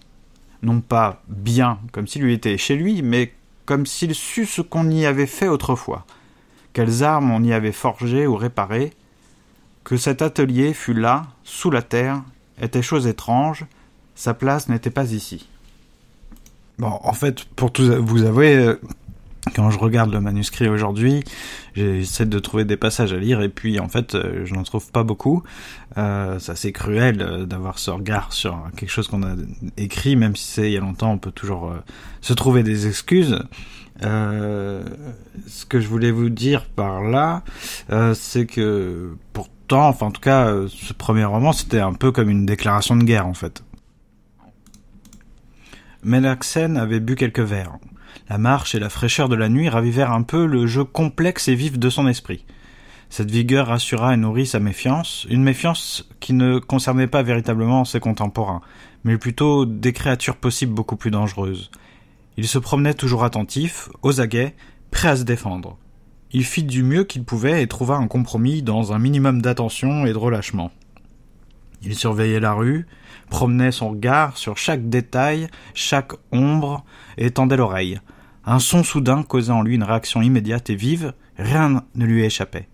Non 0.62 0.80
pas 0.80 1.22
bien 1.28 1.78
comme 1.92 2.06
s'il 2.06 2.22
lui 2.22 2.32
était 2.32 2.58
chez 2.58 2.76
lui, 2.76 3.02
mais 3.02 3.32
comme 3.66 3.86
s'il 3.86 4.14
sût 4.14 4.46
ce 4.46 4.62
qu'on 4.62 4.88
y 4.88 5.04
avait 5.04 5.26
fait 5.26 5.48
autrefois, 5.48 6.06
quelles 6.72 7.02
armes 7.04 7.30
on 7.30 7.42
y 7.42 7.52
avait 7.52 7.72
forgées 7.72 8.26
ou 8.26 8.36
réparées, 8.36 8.92
que 9.84 9.96
cet 9.96 10.22
atelier 10.22 10.72
fût 10.74 10.94
là, 10.94 11.26
sous 11.44 11.70
la 11.70 11.82
terre, 11.82 12.22
était 12.60 12.82
chose 12.82 13.06
étrange, 13.06 13.66
sa 14.14 14.34
place 14.34 14.68
n'était 14.68 14.90
pas 14.90 15.12
ici. 15.12 15.48
Bon, 16.78 16.98
en 17.02 17.12
fait, 17.12 17.44
pour 17.44 17.72
tout 17.72 17.84
vous 18.04 18.22
avouer, 18.24 18.54
euh, 18.56 18.80
quand 19.54 19.70
je 19.70 19.78
regarde 19.78 20.12
le 20.12 20.20
manuscrit 20.20 20.68
aujourd'hui, 20.68 21.24
j'essaie 21.74 22.26
de 22.26 22.38
trouver 22.38 22.64
des 22.64 22.76
passages 22.76 23.12
à 23.12 23.16
lire 23.16 23.40
et 23.40 23.48
puis 23.48 23.80
en 23.80 23.88
fait 23.88 24.14
euh, 24.14 24.44
je 24.44 24.54
n'en 24.54 24.62
trouve 24.62 24.90
pas 24.90 25.02
beaucoup. 25.02 25.42
Euh, 25.96 26.38
c'est 26.38 26.72
cruel 26.72 27.20
euh, 27.20 27.46
d'avoir 27.46 27.78
ce 27.78 27.90
regard 27.90 28.32
sur 28.32 28.56
quelque 28.76 28.90
chose 28.90 29.08
qu'on 29.08 29.22
a 29.22 29.34
écrit, 29.76 30.16
même 30.16 30.36
si 30.36 30.44
c'est 30.44 30.70
il 30.70 30.72
y 30.72 30.76
a 30.76 30.80
longtemps, 30.80 31.12
on 31.12 31.18
peut 31.18 31.32
toujours 31.32 31.72
se 32.20 32.32
trouver 32.32 32.62
des 32.62 32.86
excuses. 32.86 33.38
Euh, 34.04 34.84
ce 35.48 35.66
que 35.66 35.80
je 35.80 35.88
voulais 35.88 36.12
vous 36.12 36.28
dire 36.28 36.66
par 36.66 37.02
là, 37.02 37.42
c'est 38.14 38.46
que 38.46 39.16
pourtant, 39.32 39.88
enfin 39.88 40.06
en 40.06 40.10
tout 40.10 40.20
cas, 40.20 40.52
ce 40.68 40.92
premier 40.92 41.24
roman, 41.24 41.52
c'était 41.52 41.80
un 41.80 41.94
peu 41.94 42.12
comme 42.12 42.30
une 42.30 42.46
déclaration 42.46 42.96
de 42.96 43.04
guerre 43.04 43.26
en 43.26 43.34
fait. 43.34 43.62
Melaxen 46.04 46.76
avait 46.76 47.00
bu 47.00 47.16
quelques 47.16 47.40
verres. 47.40 47.78
La 48.28 48.38
marche 48.38 48.74
et 48.74 48.78
la 48.78 48.88
fraîcheur 48.88 49.28
de 49.28 49.34
la 49.34 49.48
nuit 49.48 49.68
ravivèrent 49.68 50.12
un 50.12 50.22
peu 50.22 50.46
le 50.46 50.66
jeu 50.66 50.84
complexe 50.84 51.48
et 51.48 51.56
vif 51.56 51.78
de 51.78 51.90
son 51.90 52.06
esprit. 52.06 52.44
Cette 53.10 53.30
vigueur 53.30 53.66
rassura 53.66 54.14
et 54.14 54.16
nourrit 54.16 54.46
sa 54.46 54.60
méfiance, 54.60 55.26
une 55.28 55.42
méfiance 55.42 56.08
qui 56.20 56.34
ne 56.34 56.58
concernait 56.58 57.08
pas 57.08 57.22
véritablement 57.22 57.84
ses 57.84 58.00
contemporains, 58.00 58.60
mais 59.02 59.18
plutôt 59.18 59.66
des 59.66 59.92
créatures 59.92 60.36
possibles 60.36 60.74
beaucoup 60.74 60.96
plus 60.96 61.10
dangereuses. 61.10 61.70
Il 62.36 62.46
se 62.46 62.58
promenait 62.58 62.94
toujours 62.94 63.24
attentif, 63.24 63.88
aux 64.02 64.20
aguets, 64.20 64.54
prêt 64.92 65.08
à 65.08 65.16
se 65.16 65.24
défendre. 65.24 65.78
Il 66.30 66.44
fit 66.44 66.62
du 66.62 66.82
mieux 66.82 67.04
qu'il 67.04 67.24
pouvait 67.24 67.62
et 67.62 67.66
trouva 67.66 67.96
un 67.96 68.06
compromis 68.06 68.62
dans 68.62 68.92
un 68.92 68.98
minimum 68.98 69.42
d'attention 69.42 70.06
et 70.06 70.12
de 70.12 70.18
relâchement. 70.18 70.70
Il 71.82 71.94
surveillait 71.94 72.40
la 72.40 72.52
rue, 72.52 72.86
promenait 73.30 73.72
son 73.72 73.90
regard 73.90 74.36
sur 74.36 74.56
chaque 74.56 74.88
détail, 74.88 75.48
chaque 75.74 76.12
ombre, 76.32 76.84
et 77.16 77.30
tendait 77.30 77.56
l'oreille. 77.56 78.00
Un 78.44 78.58
son 78.58 78.82
soudain 78.82 79.22
causait 79.22 79.52
en 79.52 79.62
lui 79.62 79.74
une 79.74 79.82
réaction 79.82 80.22
immédiate 80.22 80.70
et 80.70 80.74
vive, 80.74 81.12
rien 81.36 81.84
ne 81.94 82.06
lui 82.06 82.24
échappait. 82.24 82.68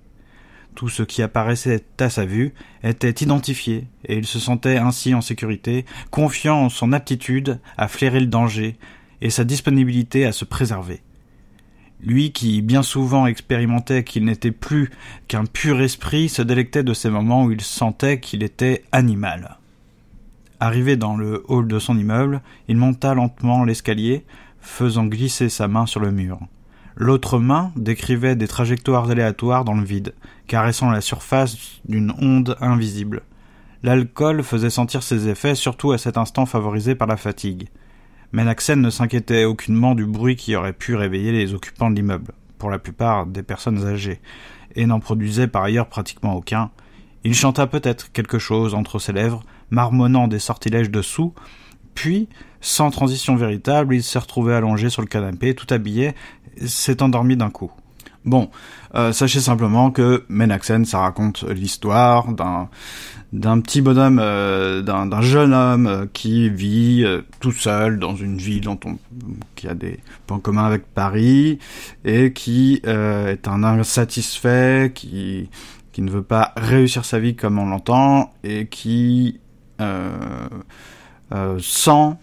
Tout 0.75 0.89
ce 0.89 1.03
qui 1.03 1.23
apparaissait 1.23 1.85
à 2.01 2.11
sa 2.11 2.25
vue 2.25 2.53
était 2.83 3.25
identifié, 3.25 3.87
et 4.05 4.17
il 4.17 4.27
se 4.27 4.39
sentait 4.39 4.77
ainsi 4.77 5.15
en 5.15 5.21
sécurité, 5.21 5.85
confiant 6.11 6.65
en 6.65 6.69
son 6.69 6.93
aptitude 6.93 7.61
à 7.77 7.89
flairer 7.89 8.21
le 8.21 8.27
danger 8.27 8.77
et 9.21 9.31
sa 9.31 9.45
disponibilité 9.45 10.27
à 10.27 10.33
se 10.33 10.45
préserver. 10.45 11.03
Lui 12.05 12.33
qui 12.33 12.61
bien 12.61 12.83
souvent 12.83 13.27
expérimentait 13.27 14.05
qu'il 14.05 14.27
n'était 14.27 14.51
plus 14.51 14.91
qu'un 15.27 15.47
pur 15.47 15.81
esprit 15.81 16.29
se 16.29 16.43
délectait 16.43 16.83
de 16.83 16.93
ces 16.93 17.09
moments 17.09 17.45
où 17.45 17.51
il 17.51 17.63
sentait 17.63 18.21
qu'il 18.21 18.43
était 18.43 18.85
animal. 18.93 19.57
Arrivé 20.61 20.97
dans 20.97 21.17
le 21.17 21.45
hall 21.49 21.67
de 21.67 21.79
son 21.79 21.99
immeuble, 21.99 22.43
il 22.69 22.77
monta 22.77 23.15
lentement 23.15 23.65
l'escalier, 23.65 24.25
faisant 24.61 25.07
glisser 25.07 25.49
sa 25.49 25.67
main 25.67 25.87
sur 25.87 26.01
le 26.01 26.11
mur. 26.11 26.41
L'autre 26.97 27.39
main 27.39 27.73
décrivait 27.75 28.37
des 28.37 28.49
trajectoires 28.49 29.11
aléatoires 29.11 29.65
dans 29.65 29.75
le 29.75 29.85
vide, 29.85 30.15
caressant 30.47 30.91
la 30.91 31.01
surface 31.01 31.57
d'une 31.87 32.13
onde 32.21 32.57
invisible. 32.61 33.23
L'alcool 33.83 34.43
faisait 34.43 34.71
sentir 34.71 35.03
ses 35.03 35.29
effets, 35.29 35.55
surtout 35.55 35.93
à 35.93 35.99
cet 35.99 36.19
instant 36.19 36.47
favorisé 36.47 36.95
par 36.95 37.09
la 37.09 37.17
fatigue. 37.17 37.69
Menaxen 38.35 38.81
ne 38.81 38.91
s'inquiétait 38.91 39.45
aucunement 39.45 39.95
du 39.95 40.07
bruit 40.07 40.35
qui 40.35 40.57
aurait 40.57 40.73
pu 40.73 40.97
réveiller 40.97 41.31
les 41.31 41.55
occupants 41.55 41.89
de 41.89 41.95
l'immeuble, 41.95 42.33
pour 42.59 42.69
la 42.69 42.81
plupart 42.81 43.27
des 43.27 43.45
personnes 43.45 43.87
âgées, 43.87 44.21
et 44.75 44.87
n'en 44.87 44.99
produisait 44.99 45.47
par 45.47 45.63
ailleurs 45.63 45.87
pratiquement 45.87 46.35
aucun. 46.35 46.73
Il 47.23 47.33
chanta 47.33 47.69
peut-être 47.69 48.11
quelque 48.11 48.41
chose 48.41 48.75
entre 48.75 48.99
ses 48.99 49.13
lèvres, 49.13 49.45
marmonnant 49.71 50.27
des 50.27 50.41
sortilèges 50.41 50.91
de 50.91 51.01
sous, 51.01 51.33
puis, 51.95 52.29
sans 52.61 52.91
transition 52.91 53.37
véritable, 53.37 53.95
il 53.95 54.03
s'est 54.03 54.19
retrouvé 54.19 54.53
allongé 54.53 54.91
sur 54.91 55.01
le 55.01 55.07
canapé, 55.07 55.55
tout 55.55 55.73
habillé, 55.73 56.11
s'est 56.67 57.05
endormi 57.05 57.37
d'un 57.37 57.51
coup. 57.51 57.71
Bon, 58.25 58.51
euh, 58.95 59.13
sachez 59.13 59.41
simplement 59.41 59.91
que 59.91 60.25
Menaxen, 60.31 60.87
ça 60.87 61.01
raconte 61.01 61.43
l'histoire 61.45 62.33
d'un 62.33 62.69
d'un 63.35 63.59
petit 63.61 63.81
bonhomme, 63.81 64.21
euh, 64.23 64.81
d'un 64.81 65.21
jeune 65.21 65.53
homme 65.53 65.87
euh, 65.89 66.07
qui 66.13 66.49
vit 66.49 67.05
tout 67.41 67.51
seul 67.51 67.99
dans 67.99 68.15
une 68.15 68.39
ville 68.39 68.63
dont 68.63 68.79
on, 68.87 68.97
qui 69.57 69.67
a 69.67 69.75
des 69.75 69.99
points 70.27 70.39
communs 70.39 70.65
avec 70.65 70.87
Paris 70.87 71.59
et 72.05 72.33
qui 72.33 72.81
est 72.85 73.49
un 73.49 73.65
insatisfait, 73.65 74.93
qui 74.95 75.51
qui 75.93 76.03
ne 76.03 76.11
veut 76.11 76.23
pas 76.23 76.53
réussir 76.57 77.05
sa 77.05 77.19
vie 77.19 77.37
comme 77.37 77.59
on 77.59 77.67
l'entend 77.67 78.33
et 78.43 78.67
qui 78.67 79.41
sent 81.59 82.17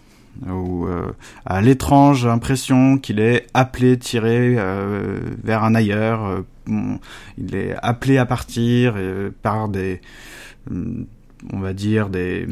ou 0.48 0.88
euh, 0.88 1.12
à 1.46 1.62
l'étrange 1.62 2.26
impression 2.26 2.98
qu'il 2.98 3.20
est 3.20 3.48
appelé, 3.54 3.98
tiré 3.98 4.56
euh, 4.58 5.20
vers 5.44 5.64
un 5.64 5.76
ailleurs. 5.76 6.26
Euh, 6.26 6.98
il 7.38 7.56
est 7.56 7.76
appelé 7.82 8.18
à 8.18 8.26
partir 8.26 8.96
par 9.42 9.68
des, 9.68 10.00
on 10.72 11.60
va 11.60 11.74
dire 11.74 12.10
des 12.10 12.48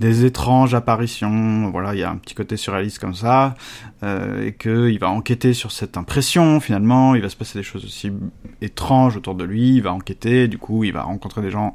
des 0.00 0.24
étranges 0.24 0.74
apparitions, 0.74 1.70
voilà, 1.70 1.94
il 1.94 2.00
y 2.00 2.02
a 2.04 2.10
un 2.10 2.16
petit 2.16 2.34
côté 2.34 2.56
surréaliste 2.56 2.98
comme 2.98 3.14
ça, 3.14 3.54
euh, 4.02 4.46
et 4.46 4.52
que 4.52 4.90
il 4.90 4.98
va 4.98 5.10
enquêter 5.10 5.54
sur 5.54 5.72
cette 5.72 5.96
impression. 5.96 6.60
Finalement, 6.60 7.14
il 7.14 7.22
va 7.22 7.28
se 7.28 7.36
passer 7.36 7.58
des 7.58 7.64
choses 7.64 7.84
aussi 7.84 8.12
étranges 8.60 9.16
autour 9.16 9.34
de 9.34 9.44
lui. 9.44 9.74
Il 9.74 9.82
va 9.82 9.92
enquêter, 9.92 10.46
du 10.46 10.58
coup, 10.58 10.84
il 10.84 10.92
va 10.92 11.02
rencontrer 11.02 11.42
des 11.42 11.50
gens 11.50 11.72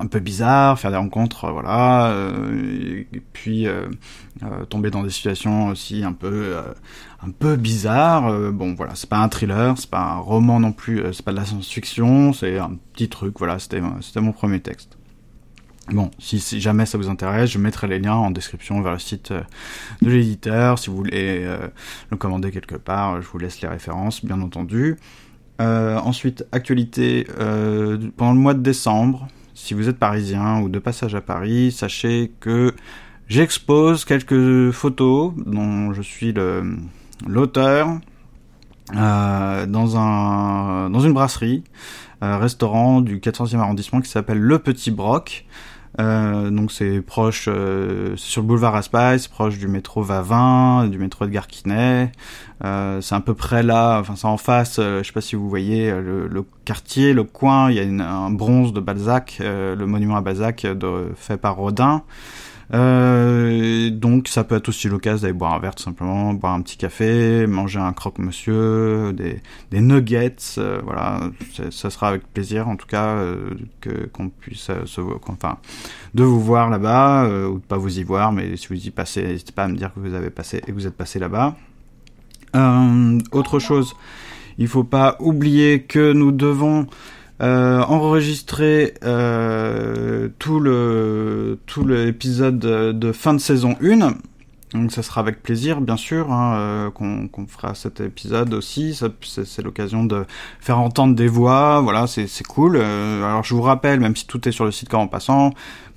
un 0.00 0.06
peu 0.06 0.18
bizarres, 0.18 0.78
faire 0.78 0.90
des 0.90 0.96
rencontres, 0.96 1.44
euh, 1.44 1.52
voilà, 1.52 2.10
euh, 2.10 3.04
puis 3.34 3.66
euh, 3.66 3.86
tomber 4.70 4.90
dans 4.90 5.02
des 5.02 5.10
situations 5.10 5.68
aussi 5.68 6.02
un 6.04 6.14
peu 6.14 6.56
un 7.22 7.56
bizarres. 7.56 8.50
bon, 8.52 8.74
voilà, 8.74 8.94
c'est 8.94 9.08
pas 9.08 9.18
un 9.18 9.28
thriller, 9.28 9.76
c'est 9.76 9.90
pas 9.90 10.00
un 10.00 10.18
roman 10.18 10.58
non 10.58 10.72
plus, 10.72 11.02
c'est 11.12 11.24
pas 11.24 11.32
de 11.32 11.36
la 11.36 11.44
science-fiction, 11.44 12.32
c'est 12.32 12.58
un 12.58 12.72
petit 12.94 13.10
truc. 13.10 13.34
Voilà, 13.38 13.58
c'était 13.58 13.80
mon 13.80 14.32
premier 14.32 14.60
texte. 14.60 14.96
Bon, 15.90 16.10
si, 16.18 16.60
jamais 16.60 16.86
ça 16.86 16.96
vous 16.96 17.08
intéresse, 17.08 17.50
je 17.50 17.58
mettrai 17.58 17.88
les 17.88 17.98
liens 17.98 18.14
en 18.14 18.30
description 18.30 18.80
vers 18.80 18.92
le 18.92 18.98
site 18.98 19.32
de 19.32 20.10
l'éditeur. 20.10 20.78
Si 20.78 20.88
vous 20.88 20.96
voulez 20.96 21.46
le 22.10 22.16
commander 22.16 22.50
quelque 22.50 22.76
part, 22.76 23.20
je 23.20 23.26
vous 23.26 23.38
laisse 23.38 23.60
les 23.60 23.68
références, 23.68 24.24
bien 24.24 24.40
entendu. 24.40 24.96
Ensuite, 25.58 26.46
actualité, 26.52 27.26
pendant 28.16 28.32
le 28.32 28.38
mois 28.38 28.54
de 28.54 28.62
décembre, 28.62 29.28
si 29.62 29.74
vous 29.74 29.88
êtes 29.88 29.98
parisien 29.98 30.60
ou 30.60 30.68
de 30.68 30.78
passage 30.78 31.14
à 31.14 31.20
Paris, 31.20 31.70
sachez 31.70 32.32
que 32.40 32.74
j'expose 33.28 34.04
quelques 34.04 34.70
photos 34.70 35.32
dont 35.36 35.92
je 35.92 36.02
suis 36.02 36.34
l'auteur 37.26 37.98
dans, 38.92 39.96
un, 39.96 40.90
dans 40.90 41.00
une 41.00 41.12
brasserie, 41.12 41.62
restaurant 42.22 43.00
du 43.02 43.18
14e 43.18 43.58
arrondissement 43.58 44.00
qui 44.00 44.08
s'appelle 44.08 44.38
Le 44.38 44.58
Petit 44.58 44.90
Broc. 44.90 45.44
Euh, 45.98 46.50
donc 46.50 46.70
c'est 46.70 47.00
proche 47.00 47.46
euh, 47.48 48.16
sur 48.16 48.42
le 48.42 48.46
boulevard 48.46 48.74
Raspail, 48.74 49.18
proche 49.30 49.58
du 49.58 49.66
métro 49.66 50.02
Vavin, 50.02 50.86
du 50.86 50.98
métro 50.98 51.26
de 51.26 51.30
Garquinet. 51.30 52.12
Euh, 52.64 53.00
c'est 53.00 53.14
à 53.14 53.20
peu 53.20 53.34
près 53.34 53.62
là, 53.62 53.98
enfin 53.98 54.14
c'est 54.16 54.26
en 54.26 54.36
face. 54.36 54.76
je 54.76 55.02
sais 55.02 55.12
pas 55.12 55.20
si 55.20 55.34
vous 55.34 55.48
voyez 55.48 55.90
le, 55.90 56.44
quartier, 56.64 57.12
le 57.12 57.24
coin. 57.24 57.70
Il 57.70 57.76
y 57.76 57.80
a 57.80 58.08
un 58.08 58.30
bronze 58.30 58.72
de 58.72 58.80
Balzac, 58.80 59.38
le 59.40 59.84
monument 59.84 60.16
à 60.16 60.20
Balzac 60.20 60.66
fait 61.16 61.36
par 61.36 61.56
Rodin. 61.56 62.02
Euh, 62.72 63.90
donc 63.90 64.28
ça 64.28 64.44
peut 64.44 64.54
être 64.54 64.68
aussi 64.68 64.88
l'occasion 64.88 65.22
d'aller 65.22 65.32
boire 65.32 65.54
un 65.54 65.58
verre 65.58 65.74
tout 65.74 65.82
simplement, 65.82 66.32
boire 66.34 66.54
un 66.54 66.62
petit 66.62 66.76
café, 66.76 67.46
manger 67.46 67.80
un 67.80 67.92
croque-monsieur, 67.92 69.12
des, 69.12 69.40
des 69.70 69.80
nuggets, 69.80 70.36
euh, 70.58 70.80
voilà, 70.84 71.20
ça 71.70 71.90
sera 71.90 72.08
avec 72.08 72.32
plaisir 72.32 72.68
en 72.68 72.76
tout 72.76 72.86
cas 72.86 73.06
euh, 73.06 73.50
que 73.80 74.06
qu'on 74.12 74.28
puisse 74.28 74.70
euh, 74.70 74.86
se, 74.86 75.00
enfin, 75.26 75.58
de 76.14 76.22
vous 76.22 76.40
voir 76.40 76.70
là-bas 76.70 77.28
ou 77.48 77.58
de 77.58 77.64
pas 77.64 77.76
vous 77.76 77.98
y 77.98 78.04
voir, 78.04 78.32
mais 78.32 78.56
si 78.56 78.68
vous 78.68 78.86
y 78.86 78.90
passez, 78.90 79.22
n'hésitez 79.22 79.52
pas 79.52 79.64
à 79.64 79.68
me 79.68 79.76
dire 79.76 79.92
que 79.92 80.00
vous 80.00 80.14
avez 80.14 80.30
passé 80.30 80.58
et 80.58 80.60
que 80.60 80.72
vous 80.72 80.86
êtes 80.86 80.96
passé 80.96 81.18
là-bas. 81.18 81.56
autre 83.32 83.58
chose, 83.58 83.94
il 84.58 84.68
faut 84.68 84.84
pas 84.84 85.16
oublier 85.18 85.82
que 85.82 86.12
nous 86.12 86.30
devons 86.30 86.86
euh, 87.40 87.80
enregistrer 87.80 88.94
euh, 89.02 90.28
tout 90.38 90.60
le 90.60 91.58
tout 91.66 91.86
l'épisode 91.86 92.58
de 92.58 93.12
fin 93.12 93.32
de 93.32 93.38
saison 93.38 93.76
1. 93.82 94.14
Donc 94.74 94.92
ça 94.92 95.02
sera 95.02 95.20
avec 95.20 95.42
plaisir, 95.42 95.80
bien 95.80 95.96
sûr, 95.96 96.30
hein, 96.30 96.54
euh, 96.54 96.90
qu'on 96.90 97.46
fera 97.48 97.74
cet 97.74 98.00
épisode 98.00 98.54
aussi. 98.54 98.96
C'est 99.22 99.62
l'occasion 99.62 100.04
de 100.04 100.26
faire 100.60 100.78
entendre 100.78 101.16
des 101.16 101.26
voix. 101.26 101.80
Voilà, 101.80 102.06
c'est 102.06 102.46
cool. 102.46 102.76
Euh, 102.76 103.24
alors 103.24 103.42
je 103.42 103.54
vous 103.54 103.62
rappelle, 103.62 104.00
même 104.00 104.14
si 104.14 104.26
tout 104.26 104.46
est 104.48 104.52
sur 104.52 104.64
le 104.64 104.70
site 104.70 104.88
quand 104.88 105.00
en 105.00 105.08
passant, 105.08 105.50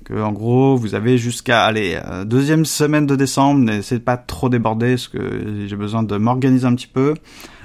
que 0.04 0.14
en 0.14 0.32
gros 0.32 0.76
vous 0.76 0.94
avez 0.94 1.18
jusqu'à 1.18 1.64
aller 1.64 2.00
deuxième 2.24 2.64
semaine 2.64 3.06
de 3.06 3.16
décembre. 3.16 3.60
N'essayez 3.60 4.00
pas 4.00 4.16
trop 4.16 4.48
déborder, 4.48 4.92
parce 4.92 5.08
que 5.08 5.66
j'ai 5.66 5.76
besoin 5.76 6.02
de 6.02 6.16
m'organiser 6.16 6.66
un 6.66 6.74
petit 6.74 6.88
peu. 6.88 7.14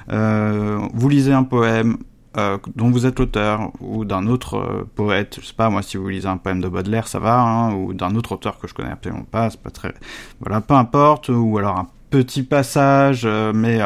vous 0.10 1.10
lisez 1.10 1.34
un 1.34 1.44
poème, 1.44 1.98
euh, 2.38 2.60
dont 2.76 2.92
vous 2.92 3.08
êtes 3.08 3.18
l'auteur 3.18 3.72
ou 3.80 4.06
d'un 4.06 4.28
autre 4.28 4.58
euh, 4.58 4.88
poète, 4.94 5.40
je 5.42 5.48
sais 5.48 5.54
pas 5.56 5.72
moi 5.72 5.82
si 5.82 5.98
vous 5.98 6.08
lisez 6.10 6.28
un 6.28 6.38
poème 6.38 6.62
de 6.62 6.68
Baudelaire 6.68 7.08
ça 7.08 7.18
va, 7.18 7.40
hein, 7.40 7.74
ou 7.74 7.96
d'un 7.96 8.14
autre 8.14 8.34
auteur 8.34 8.60
que 8.60 8.68
je 8.68 8.76
connais 8.76 8.92
absolument 8.92 9.24
pas, 9.24 9.50
c'est 9.50 9.60
pas 9.60 9.72
très, 9.72 9.96
voilà, 10.40 10.62
peu 10.62 10.76
importe, 10.76 11.30
ou 11.30 11.58
alors 11.58 11.78
un 11.78 11.88
petit 12.12 12.44
passage, 12.44 13.24
euh, 13.26 13.52
mais 13.52 13.80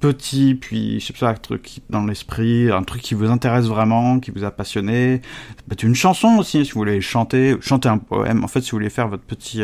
petit, 0.00 0.54
puis 0.54 0.98
je 0.98 1.08
sais 1.08 1.12
pas, 1.12 1.28
un 1.28 1.34
truc 1.34 1.80
dans 1.90 2.06
l'esprit, 2.06 2.70
un 2.72 2.84
truc 2.84 3.02
qui 3.02 3.12
vous 3.12 3.30
intéresse 3.30 3.66
vraiment, 3.66 4.18
qui 4.18 4.30
vous 4.30 4.44
a 4.44 4.50
passionné, 4.50 5.20
peut 5.68 5.76
une 5.82 5.94
chanson 5.94 6.38
aussi 6.38 6.64
si 6.64 6.72
vous 6.72 6.80
voulez 6.80 7.02
chanter, 7.02 7.56
chanter 7.60 7.90
un 7.90 7.98
poème, 7.98 8.44
en 8.44 8.48
fait 8.48 8.62
si 8.62 8.70
vous 8.70 8.78
voulez 8.78 8.88
faire 8.88 9.08
votre 9.08 9.24
petit 9.24 9.62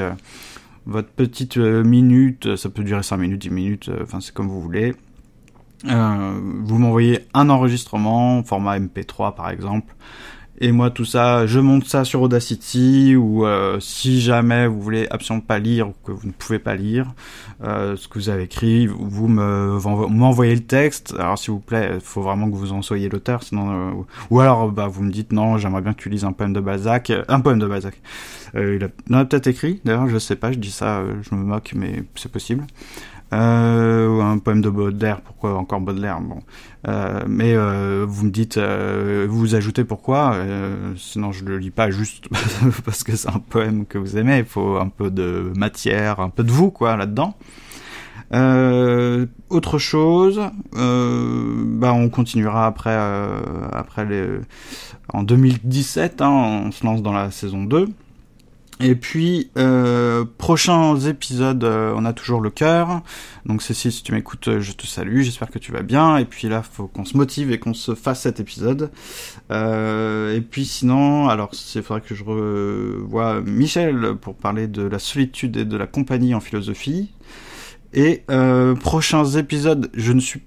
votre 0.84 1.08
petite 1.08 1.56
minute, 1.56 2.56
ça 2.56 2.68
peut 2.68 2.84
durer 2.84 3.02
5 3.02 3.16
minutes, 3.16 3.40
10 3.40 3.50
minutes, 3.50 3.90
enfin 4.02 4.20
c'est 4.20 4.34
comme 4.34 4.48
vous 4.48 4.60
voulez. 4.60 4.94
Euh, 5.86 6.40
vous 6.62 6.78
m'envoyez 6.78 7.20
un 7.32 7.48
enregistrement, 7.48 8.42
format 8.42 8.78
MP3 8.78 9.34
par 9.34 9.50
exemple, 9.50 9.94
Et 10.62 10.72
moi, 10.72 10.90
tout 10.90 11.06
ça, 11.06 11.46
je 11.46 11.58
monte 11.58 11.86
ça 11.86 12.04
sur 12.04 12.20
Audacity 12.20 13.16
ou 13.16 13.46
euh, 13.46 13.80
si 13.80 14.20
jamais 14.20 14.66
vous 14.66 14.78
voulez 14.78 15.06
absolument 15.10 15.42
pas 15.46 15.58
lire 15.58 15.88
ou 15.88 15.94
que 16.04 16.12
vous 16.12 16.26
ne 16.26 16.32
pouvez 16.32 16.58
pas 16.58 16.76
lire 16.76 17.14
euh, 17.64 17.96
ce 17.96 18.08
que 18.08 18.18
vous 18.18 18.28
avez 18.28 18.42
écrit, 18.42 18.86
vous 18.86 19.26
me 19.26 19.78
m'envoyez 20.08 20.54
le 20.54 20.60
texte. 20.60 21.14
Alors 21.18 21.38
s'il 21.38 21.52
vous 21.52 21.60
plaît, 21.60 21.92
il 21.94 22.00
faut 22.00 22.20
vraiment 22.20 22.50
que 22.50 22.56
vous 22.56 22.72
en 22.72 22.82
soyez 22.82 23.08
l'auteur, 23.08 23.42
sinon 23.42 23.70
euh, 23.70 24.02
ou 24.28 24.40
alors 24.40 24.70
bah 24.70 24.86
vous 24.86 25.02
me 25.02 25.10
dites 25.10 25.32
non, 25.32 25.56
j'aimerais 25.56 25.80
bien 25.80 25.94
que 25.94 26.02
tu 26.02 26.10
lises 26.10 26.24
un 26.26 26.32
poème 26.32 26.52
de 26.52 26.60
Balzac, 26.60 27.10
un 27.28 27.40
poème 27.40 27.58
de 27.58 27.66
Balzac. 27.66 27.94
il 28.54 28.84
a, 28.84 29.18
a 29.18 29.24
peut-être 29.24 29.46
écrit. 29.46 29.80
D'ailleurs, 29.86 30.08
je 30.08 30.18
sais 30.18 30.36
pas, 30.36 30.52
je 30.52 30.58
dis 30.58 30.70
ça, 30.70 31.02
je 31.22 31.34
me 31.34 31.42
moque, 31.42 31.72
mais 31.74 32.04
c'est 32.16 32.30
possible. 32.30 32.66
Euh, 33.32 34.20
un 34.20 34.38
poème 34.38 34.60
de 34.60 34.70
Baudelaire, 34.70 35.20
pourquoi 35.20 35.56
encore 35.56 35.80
Baudelaire 35.80 36.20
Bon, 36.20 36.40
euh, 36.88 37.20
mais 37.28 37.54
euh, 37.54 38.04
vous 38.08 38.26
me 38.26 38.30
dites, 38.30 38.56
euh, 38.56 39.26
vous, 39.28 39.54
ajoutez 39.54 39.84
pourquoi 39.84 40.32
euh, 40.34 40.94
Sinon, 40.96 41.30
je 41.30 41.44
le 41.44 41.58
lis 41.58 41.70
pas 41.70 41.90
juste 41.90 42.28
parce 42.84 43.04
que 43.04 43.14
c'est 43.14 43.28
un 43.28 43.38
poème 43.38 43.86
que 43.86 43.98
vous 43.98 44.16
aimez. 44.16 44.38
Il 44.38 44.44
faut 44.44 44.78
un 44.78 44.88
peu 44.88 45.10
de 45.10 45.52
matière, 45.56 46.20
un 46.20 46.30
peu 46.30 46.42
de 46.42 46.50
vous, 46.50 46.70
quoi, 46.70 46.96
là-dedans. 46.96 47.34
autre 49.48 49.78
chose, 49.78 50.40
bah 50.72 51.92
on 51.92 52.08
continuera 52.08 52.66
après, 52.66 52.96
après 53.72 54.06
les, 54.06 54.26
en 55.12 55.22
2017, 55.22 56.20
hein, 56.20 56.30
on 56.66 56.70
se 56.72 56.84
lance 56.84 57.02
dans 57.02 57.12
la 57.12 57.30
saison 57.30 57.64
2. 57.64 57.88
Et 58.82 58.94
puis, 58.94 59.50
euh, 59.58 60.24
prochains 60.38 60.96
épisodes, 61.00 61.62
euh, 61.64 61.92
on 61.94 62.06
a 62.06 62.14
toujours 62.14 62.40
le 62.40 62.48
cœur. 62.48 63.02
Donc 63.44 63.60
Cécile, 63.62 63.92
si 63.92 64.02
tu 64.02 64.12
m'écoutes, 64.12 64.48
euh, 64.48 64.60
je 64.60 64.72
te 64.72 64.86
salue, 64.86 65.20
j'espère 65.20 65.50
que 65.50 65.58
tu 65.58 65.70
vas 65.70 65.82
bien. 65.82 66.16
Et 66.16 66.24
puis 66.24 66.48
là, 66.48 66.62
faut 66.62 66.86
qu'on 66.86 67.04
se 67.04 67.16
motive 67.16 67.52
et 67.52 67.58
qu'on 67.58 67.74
se 67.74 67.94
fasse 67.94 68.22
cet 68.22 68.40
épisode. 68.40 68.90
Et 69.50 70.40
puis 70.40 70.64
sinon, 70.64 71.28
alors 71.28 71.50
il 71.74 71.82
faudrait 71.82 72.00
que 72.00 72.14
je 72.14 72.24
revoie 72.24 73.40
Michel 73.42 74.14
pour 74.20 74.34
parler 74.34 74.66
de 74.66 74.82
la 74.82 74.98
solitude 74.98 75.56
et 75.56 75.64
de 75.64 75.76
la 75.76 75.86
compagnie 75.86 76.34
en 76.34 76.40
philosophie. 76.40 77.10
Et 77.92 78.22
prochains 78.80 79.24
épisodes, 79.24 79.90
je 79.94 80.12
ne 80.12 80.20
suis 80.20 80.42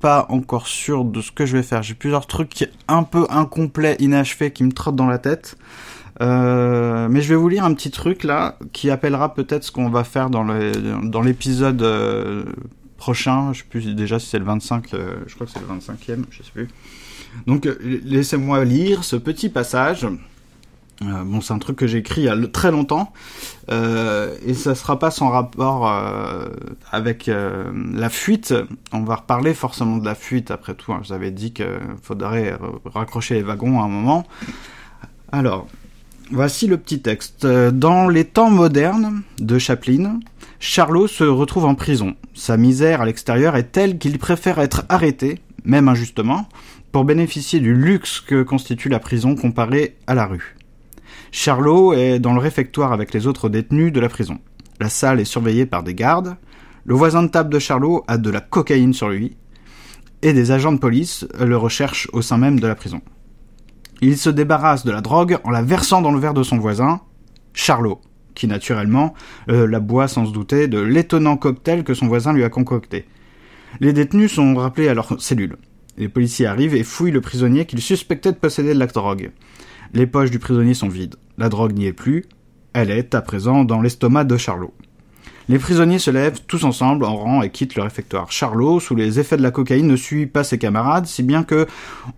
pas 0.00 0.26
encore 0.28 0.66
sûr 0.66 1.04
de 1.04 1.20
ce 1.20 1.30
que 1.30 1.46
je 1.46 1.56
vais 1.56 1.62
faire. 1.62 1.82
J'ai 1.82 1.94
plusieurs 1.94 2.26
trucs 2.26 2.68
un 2.88 3.04
peu 3.04 3.26
incomplets, 3.30 3.96
inachevés 4.00 4.52
qui 4.52 4.64
me 4.64 4.72
trottent 4.72 4.96
dans 4.96 5.06
la 5.06 5.18
tête. 5.18 5.56
Euh, 6.20 7.08
mais 7.08 7.20
je 7.20 7.28
vais 7.28 7.36
vous 7.36 7.48
lire 7.48 7.64
un 7.64 7.74
petit 7.74 7.90
truc 7.90 8.24
là 8.24 8.58
qui 8.72 8.90
appellera 8.90 9.34
peut-être 9.34 9.64
ce 9.64 9.70
qu'on 9.70 9.88
va 9.88 10.02
faire 10.02 10.30
dans 10.30 10.42
le 10.42 10.72
dans 11.04 11.22
l'épisode 11.22 11.82
euh, 11.82 12.44
prochain. 12.96 13.52
Je 13.52 13.60
sais 13.60 13.68
plus 13.68 13.94
déjà 13.94 14.18
si 14.18 14.26
c'est 14.26 14.38
le 14.38 14.44
25. 14.44 14.94
Euh, 14.94 15.16
je 15.26 15.34
crois 15.34 15.46
que 15.46 15.52
c'est 15.52 15.60
le 15.60 15.66
25e. 15.66 16.24
Je 16.30 16.42
sais 16.42 16.50
plus. 16.52 16.68
Donc 17.46 17.68
laissez-moi 18.04 18.64
lire 18.64 19.04
ce 19.04 19.14
petit 19.14 19.48
passage. 19.48 20.06
bon, 21.00 21.40
c'est 21.40 21.52
un 21.52 21.58
truc 21.58 21.76
que 21.76 21.86
j'ai 21.86 21.98
écrit 21.98 22.22
il 22.22 22.24
y 22.24 22.28
a 22.28 22.36
très 22.48 22.72
longtemps 22.72 23.12
et 23.70 24.54
ça 24.54 24.74
sera 24.74 24.98
pas 24.98 25.10
sans 25.10 25.28
rapport 25.28 25.86
avec 26.90 27.26
la 27.26 28.08
fuite. 28.08 28.54
On 28.92 29.02
va 29.02 29.16
reparler 29.16 29.52
forcément 29.52 29.98
de 29.98 30.06
la 30.06 30.14
fuite 30.14 30.50
après 30.50 30.74
tout. 30.74 30.92
Hein. 30.92 31.00
Je 31.02 31.08
vous 31.08 31.14
avais 31.14 31.30
dit 31.30 31.52
qu'il 31.52 31.66
faudrait 32.02 32.58
raccrocher 32.86 33.34
les 33.34 33.42
wagons 33.42 33.80
à 33.80 33.84
un 33.84 33.88
moment. 33.88 34.26
Alors, 35.30 35.68
Voici 36.30 36.66
le 36.66 36.76
petit 36.76 37.00
texte. 37.00 37.46
Dans 37.46 38.06
les 38.06 38.26
temps 38.26 38.50
modernes 38.50 39.22
de 39.38 39.58
Chaplin, 39.58 40.20
Charlot 40.60 41.06
se 41.06 41.24
retrouve 41.24 41.64
en 41.64 41.74
prison. 41.74 42.16
Sa 42.34 42.58
misère 42.58 43.00
à 43.00 43.06
l'extérieur 43.06 43.56
est 43.56 43.72
telle 43.72 43.96
qu'il 43.96 44.18
préfère 44.18 44.58
être 44.58 44.84
arrêté, 44.90 45.40
même 45.64 45.88
injustement, 45.88 46.46
pour 46.92 47.06
bénéficier 47.06 47.60
du 47.60 47.74
luxe 47.74 48.20
que 48.20 48.42
constitue 48.42 48.90
la 48.90 48.98
prison 48.98 49.36
comparée 49.36 49.96
à 50.06 50.14
la 50.14 50.26
rue. 50.26 50.54
Charlot 51.32 51.94
est 51.94 52.18
dans 52.18 52.34
le 52.34 52.40
réfectoire 52.40 52.92
avec 52.92 53.14
les 53.14 53.26
autres 53.26 53.48
détenus 53.48 53.90
de 53.90 54.00
la 54.00 54.10
prison. 54.10 54.38
La 54.80 54.90
salle 54.90 55.20
est 55.20 55.24
surveillée 55.24 55.64
par 55.64 55.82
des 55.82 55.94
gardes. 55.94 56.36
Le 56.84 56.94
voisin 56.94 57.22
de 57.22 57.28
table 57.28 57.50
de 57.50 57.58
Charlot 57.58 58.04
a 58.06 58.18
de 58.18 58.28
la 58.28 58.40
cocaïne 58.42 58.92
sur 58.92 59.08
lui. 59.08 59.34
Et 60.20 60.34
des 60.34 60.50
agents 60.50 60.72
de 60.72 60.78
police 60.78 61.26
le 61.40 61.56
recherchent 61.56 62.08
au 62.12 62.20
sein 62.20 62.36
même 62.36 62.60
de 62.60 62.66
la 62.66 62.74
prison. 62.74 63.00
Il 64.00 64.16
se 64.16 64.30
débarrasse 64.30 64.84
de 64.84 64.92
la 64.92 65.00
drogue 65.00 65.38
en 65.44 65.50
la 65.50 65.62
versant 65.62 66.02
dans 66.02 66.12
le 66.12 66.20
verre 66.20 66.34
de 66.34 66.42
son 66.42 66.58
voisin, 66.58 67.00
Charlot, 67.52 68.00
qui 68.34 68.46
naturellement 68.46 69.14
euh, 69.48 69.66
la 69.66 69.80
boit 69.80 70.06
sans 70.06 70.26
se 70.26 70.32
douter 70.32 70.68
de 70.68 70.78
l'étonnant 70.78 71.36
cocktail 71.36 71.82
que 71.82 71.94
son 71.94 72.06
voisin 72.06 72.32
lui 72.32 72.44
a 72.44 72.48
concocté. 72.48 73.06
Les 73.80 73.92
détenus 73.92 74.32
sont 74.32 74.54
rappelés 74.54 74.88
à 74.88 74.94
leur 74.94 75.20
cellule. 75.20 75.56
Les 75.96 76.08
policiers 76.08 76.46
arrivent 76.46 76.76
et 76.76 76.84
fouillent 76.84 77.10
le 77.10 77.20
prisonnier 77.20 77.66
qu'ils 77.66 77.82
suspectaient 77.82 78.32
de 78.32 78.36
posséder 78.36 78.72
de 78.72 78.78
la 78.78 78.86
drogue. 78.86 79.32
Les 79.94 80.06
poches 80.06 80.30
du 80.30 80.38
prisonnier 80.38 80.74
sont 80.74 80.88
vides. 80.88 81.16
La 81.36 81.48
drogue 81.48 81.72
n'y 81.72 81.86
est 81.86 81.92
plus. 81.92 82.24
Elle 82.72 82.90
est 82.90 83.14
à 83.14 83.20
présent 83.20 83.64
dans 83.64 83.80
l'estomac 83.80 84.24
de 84.24 84.36
Charlot. 84.36 84.72
Les 85.48 85.58
prisonniers 85.58 85.98
se 85.98 86.10
lèvent 86.10 86.42
tous 86.46 86.64
ensemble 86.64 87.04
en 87.04 87.16
rang 87.16 87.42
et 87.42 87.48
quittent 87.48 87.74
le 87.74 87.82
réfectoire. 87.82 88.30
Charlot, 88.30 88.80
sous 88.80 88.94
les 88.94 89.18
effets 89.18 89.38
de 89.38 89.42
la 89.42 89.50
cocaïne, 89.50 89.86
ne 89.86 89.96
suit 89.96 90.26
pas 90.26 90.44
ses 90.44 90.58
camarades, 90.58 91.06
si 91.06 91.22
bien 91.22 91.42
que 91.42 91.66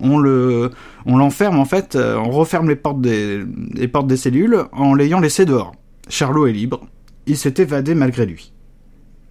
on 0.01 0.17
le, 0.17 0.71
on 1.05 1.17
l'enferme 1.17 1.57
en 1.57 1.65
fait, 1.65 1.95
euh, 1.95 2.17
on 2.17 2.29
referme 2.29 2.67
les 2.67 2.75
portes 2.75 2.99
des, 2.99 3.41
les 3.73 3.87
portes 3.87 4.07
des 4.07 4.17
cellules 4.17 4.65
en 4.73 4.93
l'ayant 4.93 5.21
laissé 5.21 5.45
dehors. 5.45 5.73
Charlot 6.09 6.47
est 6.47 6.51
libre. 6.51 6.81
Il 7.25 7.37
s'est 7.37 7.53
évadé 7.57 7.95
malgré 7.95 8.25
lui. 8.25 8.51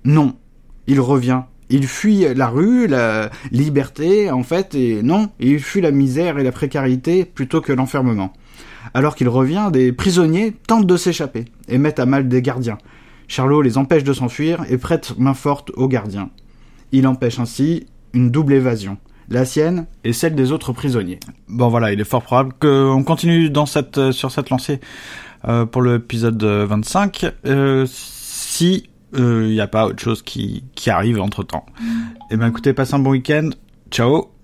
Non, 0.04 0.34
il 0.86 1.00
revient. 1.00 1.42
Il 1.68 1.86
fuit 1.86 2.24
la 2.34 2.48
rue, 2.48 2.86
la 2.88 3.30
liberté, 3.52 4.30
en 4.30 4.42
fait, 4.42 4.74
et 4.74 5.02
non, 5.02 5.28
il 5.38 5.60
fuit 5.60 5.80
la 5.80 5.92
misère 5.92 6.38
et 6.38 6.42
la 6.42 6.52
précarité 6.52 7.24
plutôt 7.24 7.60
que 7.60 7.72
l'enfermement. 7.72 8.32
Alors 8.94 9.14
qu'il 9.14 9.28
revient, 9.28 9.68
des 9.72 9.92
prisonniers 9.92 10.52
tentent 10.66 10.86
de 10.86 10.96
s'échapper 10.96 11.44
et 11.68 11.78
mettent 11.78 12.00
à 12.00 12.06
mal 12.06 12.28
des 12.28 12.42
gardiens. 12.42 12.78
Charlot 13.30 13.62
les 13.62 13.78
empêche 13.78 14.02
de 14.02 14.12
s'enfuir 14.12 14.64
et 14.68 14.76
prête 14.76 15.16
main 15.16 15.34
forte 15.34 15.70
aux 15.76 15.86
gardiens. 15.86 16.30
Il 16.90 17.06
empêche 17.06 17.38
ainsi 17.38 17.86
une 18.12 18.32
double 18.32 18.54
évasion, 18.54 18.98
la 19.28 19.44
sienne 19.44 19.86
et 20.02 20.12
celle 20.12 20.34
des 20.34 20.50
autres 20.50 20.72
prisonniers. 20.72 21.20
Bon 21.48 21.68
voilà, 21.68 21.92
il 21.92 22.00
est 22.00 22.04
fort 22.04 22.24
probable 22.24 22.54
qu'on 22.58 23.04
continue 23.04 23.48
dans 23.48 23.66
cette, 23.66 23.98
euh, 23.98 24.10
sur 24.10 24.32
cette 24.32 24.50
lancée 24.50 24.80
euh, 25.46 25.64
pour 25.64 25.82
l'épisode 25.82 26.42
25 26.42 27.32
euh, 27.46 27.86
si 27.88 28.90
il 29.16 29.50
n'y 29.50 29.60
a 29.60 29.68
pas 29.68 29.86
autre 29.86 30.00
chose 30.00 30.22
qui, 30.22 30.64
qui 30.74 30.90
arrive 30.90 31.20
entre 31.20 31.44
temps. 31.44 31.66
Et 31.80 32.34
eh 32.34 32.36
ben 32.36 32.48
écoutez, 32.48 32.72
passez 32.72 32.94
un 32.94 33.00
bon 33.00 33.10
week-end. 33.10 33.50
Ciao 33.90 34.39